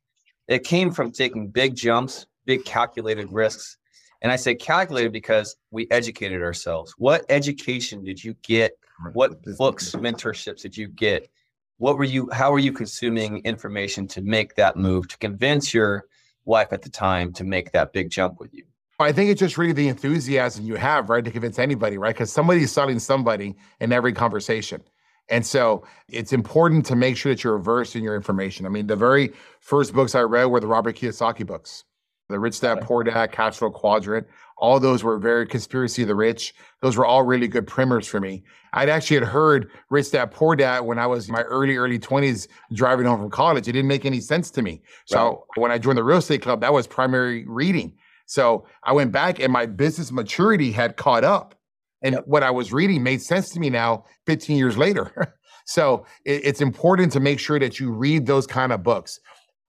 [0.48, 3.76] it came from taking big jumps, big calculated risks.
[4.22, 6.94] And I say calculated because we educated ourselves.
[6.98, 8.72] What education did you get
[9.12, 11.30] what books, mentorships did you get?
[11.78, 16.04] What were you, how were you consuming information to make that move, to convince your
[16.44, 18.64] wife at the time to make that big jump with you?
[18.98, 22.14] I think it's just really the enthusiasm you have, right, to convince anybody, right?
[22.14, 24.82] Because somebody's selling somebody in every conversation.
[25.30, 28.66] And so it's important to make sure that you're versed in your information.
[28.66, 31.84] I mean, the very first books I read were the Robert Kiyosaki books,
[32.30, 34.26] the Rich Dad Poor Dad, Cash Flow Quadrant.
[34.56, 36.54] All those were very conspiracy of the rich.
[36.82, 38.42] Those were all really good primers for me.
[38.72, 41.98] I'd actually had heard Rich Dad Poor Dad when I was in my early, early
[41.98, 43.68] 20s driving home from college.
[43.68, 44.82] It didn't make any sense to me.
[45.06, 45.62] So right.
[45.62, 47.94] when I joined the real estate club, that was primary reading.
[48.26, 51.54] So I went back and my business maturity had caught up.
[52.02, 52.26] And yep.
[52.26, 55.34] what I was reading made sense to me now 15 years later.
[55.66, 59.18] so it, it's important to make sure that you read those kind of books.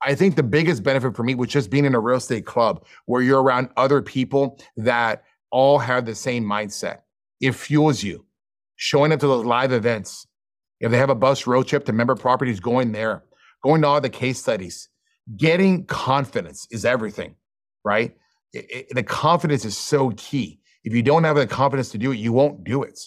[0.04, 2.84] I think the biggest benefit for me was just being in a real estate club
[3.06, 7.00] where you're around other people that all have the same mindset.
[7.40, 8.26] It fuels you.
[8.76, 10.26] Showing up to those live events,
[10.80, 13.22] If they have a bus road trip to member properties, going there,
[13.62, 14.88] going to all the case studies,
[15.36, 17.36] getting confidence is everything,
[17.84, 18.16] right?
[18.52, 20.60] It, it, the confidence is so key.
[20.84, 22.98] If you don't have the confidence to do it, you won't do it.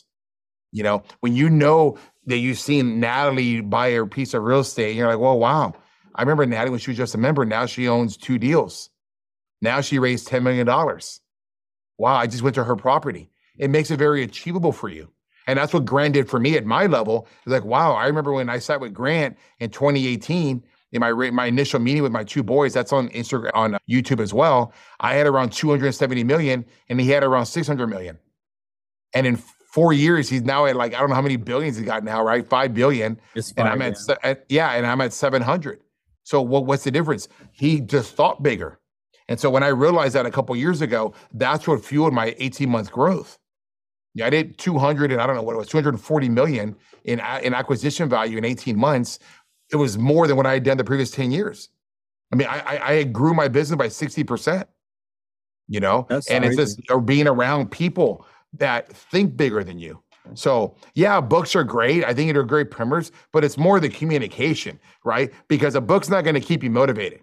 [0.72, 4.96] You know, when you know that you've seen Natalie buy a piece of real estate,
[4.96, 5.74] you're like, well, wow.
[6.16, 7.46] I remember Natalie when she was just a member.
[7.46, 8.90] Now she owns two deals.
[9.62, 10.68] Now she raised $10 million.
[10.68, 13.30] Wow, I just went to her property.
[13.58, 15.10] It makes it very achievable for you.
[15.48, 17.28] And that's what Grant did for me at my level.
[17.44, 21.46] It's like, wow, I remember when I sat with Grant in 2018 in my my
[21.46, 22.74] initial meeting with my two boys.
[22.74, 24.74] That's on Instagram on YouTube as well.
[25.00, 28.18] I had around 270 million, and he had around 600 million.
[29.14, 29.38] And in
[29.76, 32.24] four years, he's now at like I don't know how many billions he got now,
[32.24, 32.48] right?
[32.48, 33.20] Five billion.
[33.36, 33.94] It's and I'm yeah.
[34.10, 35.80] at, at yeah, and I'm at 700.
[36.26, 37.30] So what, what's the difference?
[37.52, 38.80] He just thought bigger.
[39.30, 42.70] And so when I realized that a couple years ago, that's what fueled my 18
[42.70, 43.38] month growth.
[44.16, 47.54] Yeah, I did 200 and I don't know what it was, 240 million in in
[47.54, 49.20] acquisition value in 18 months.
[49.72, 51.70] It was more than what I had done the previous 10 years.
[52.32, 54.68] I mean, I I, I grew my business by 60 percent.
[55.68, 60.02] You know, That's and it's just or being around people that think bigger than you.
[60.34, 62.04] So yeah, books are great.
[62.04, 65.32] I think they're great primers, but it's more the communication, right?
[65.48, 67.22] Because a book's not going to keep you motivated.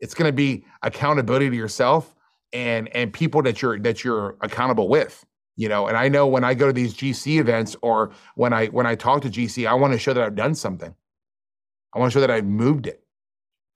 [0.00, 2.14] It's going to be accountability to yourself
[2.52, 5.24] and and people that you're that you're accountable with.
[5.56, 8.66] You know, and I know when I go to these GC events or when I
[8.66, 10.94] when I talk to GC, I want to show that I've done something.
[11.94, 13.02] I want to show that I've moved it.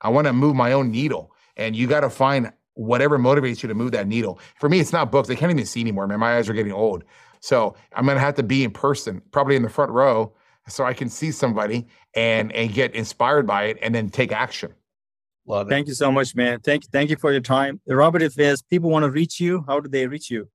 [0.00, 1.32] I want to move my own needle.
[1.56, 4.38] And you got to find whatever motivates you to move that needle.
[4.58, 5.28] For me, it's not books.
[5.30, 6.20] I can't even see anymore, man.
[6.20, 7.04] My eyes are getting old.
[7.42, 10.32] So I'm gonna have to be in person, probably in the front row,
[10.68, 14.72] so I can see somebody and and get inspired by it and then take action.
[15.46, 15.70] Love it.
[15.70, 16.60] Thank you so much, man.
[16.60, 17.80] Thank thank you for your time.
[17.88, 20.48] Robert, if there's people want to reach you, how do they reach you?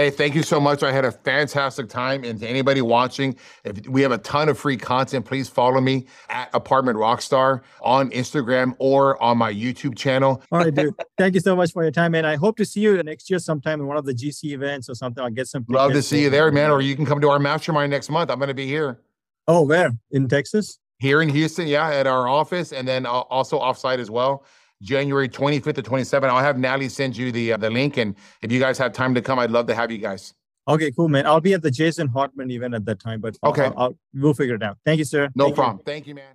[0.00, 0.82] Hey, thank you so much.
[0.82, 2.24] I had a fantastic time.
[2.24, 6.06] And to anybody watching, if we have a ton of free content, please follow me
[6.30, 10.42] at Apartment Rockstar on Instagram or on my YouTube channel.
[10.50, 10.94] All right, dude.
[11.18, 12.24] Thank you so much for your time, man.
[12.24, 14.94] I hope to see you next year sometime in one of the GC events or
[14.94, 15.22] something.
[15.22, 15.66] I'll get some.
[15.68, 16.70] Love to see you there, man.
[16.70, 18.30] Or you can come to our mastermind next month.
[18.30, 19.00] I'm going to be here.
[19.46, 20.78] Oh, where in Texas?
[21.00, 24.44] here in Houston, yeah, at our office, and then al- also offsite as well.
[24.82, 26.24] January 25th to 27th.
[26.24, 29.14] I'll have Natalie send you the uh, the link, and if you guys have time
[29.14, 30.34] to come, I'd love to have you guys.
[30.68, 31.26] Okay, cool, man.
[31.26, 33.64] I'll be at the Jason Hartman event at that time, but Okay.
[33.64, 34.78] I'll, I'll- we'll figure it out.
[34.84, 35.28] Thank you, sir.
[35.34, 35.62] No Thank you.
[35.62, 35.84] problem.
[35.84, 36.34] Thank you, man.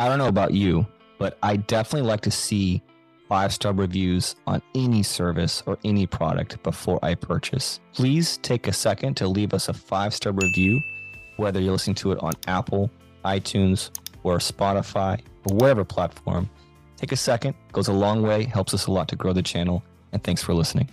[0.00, 0.86] I don't know about you,
[1.18, 2.82] but I definitely like to see
[3.28, 7.78] five star reviews on any service or any product before I purchase.
[7.92, 10.80] Please take a second to leave us a five star review,
[11.36, 12.90] whether you're listening to it on Apple,
[13.24, 13.90] iTunes,
[14.24, 16.50] or Spotify, or whatever platform.
[16.96, 19.82] Take a second, goes a long way, helps us a lot to grow the channel,
[20.12, 20.88] and thanks for listening.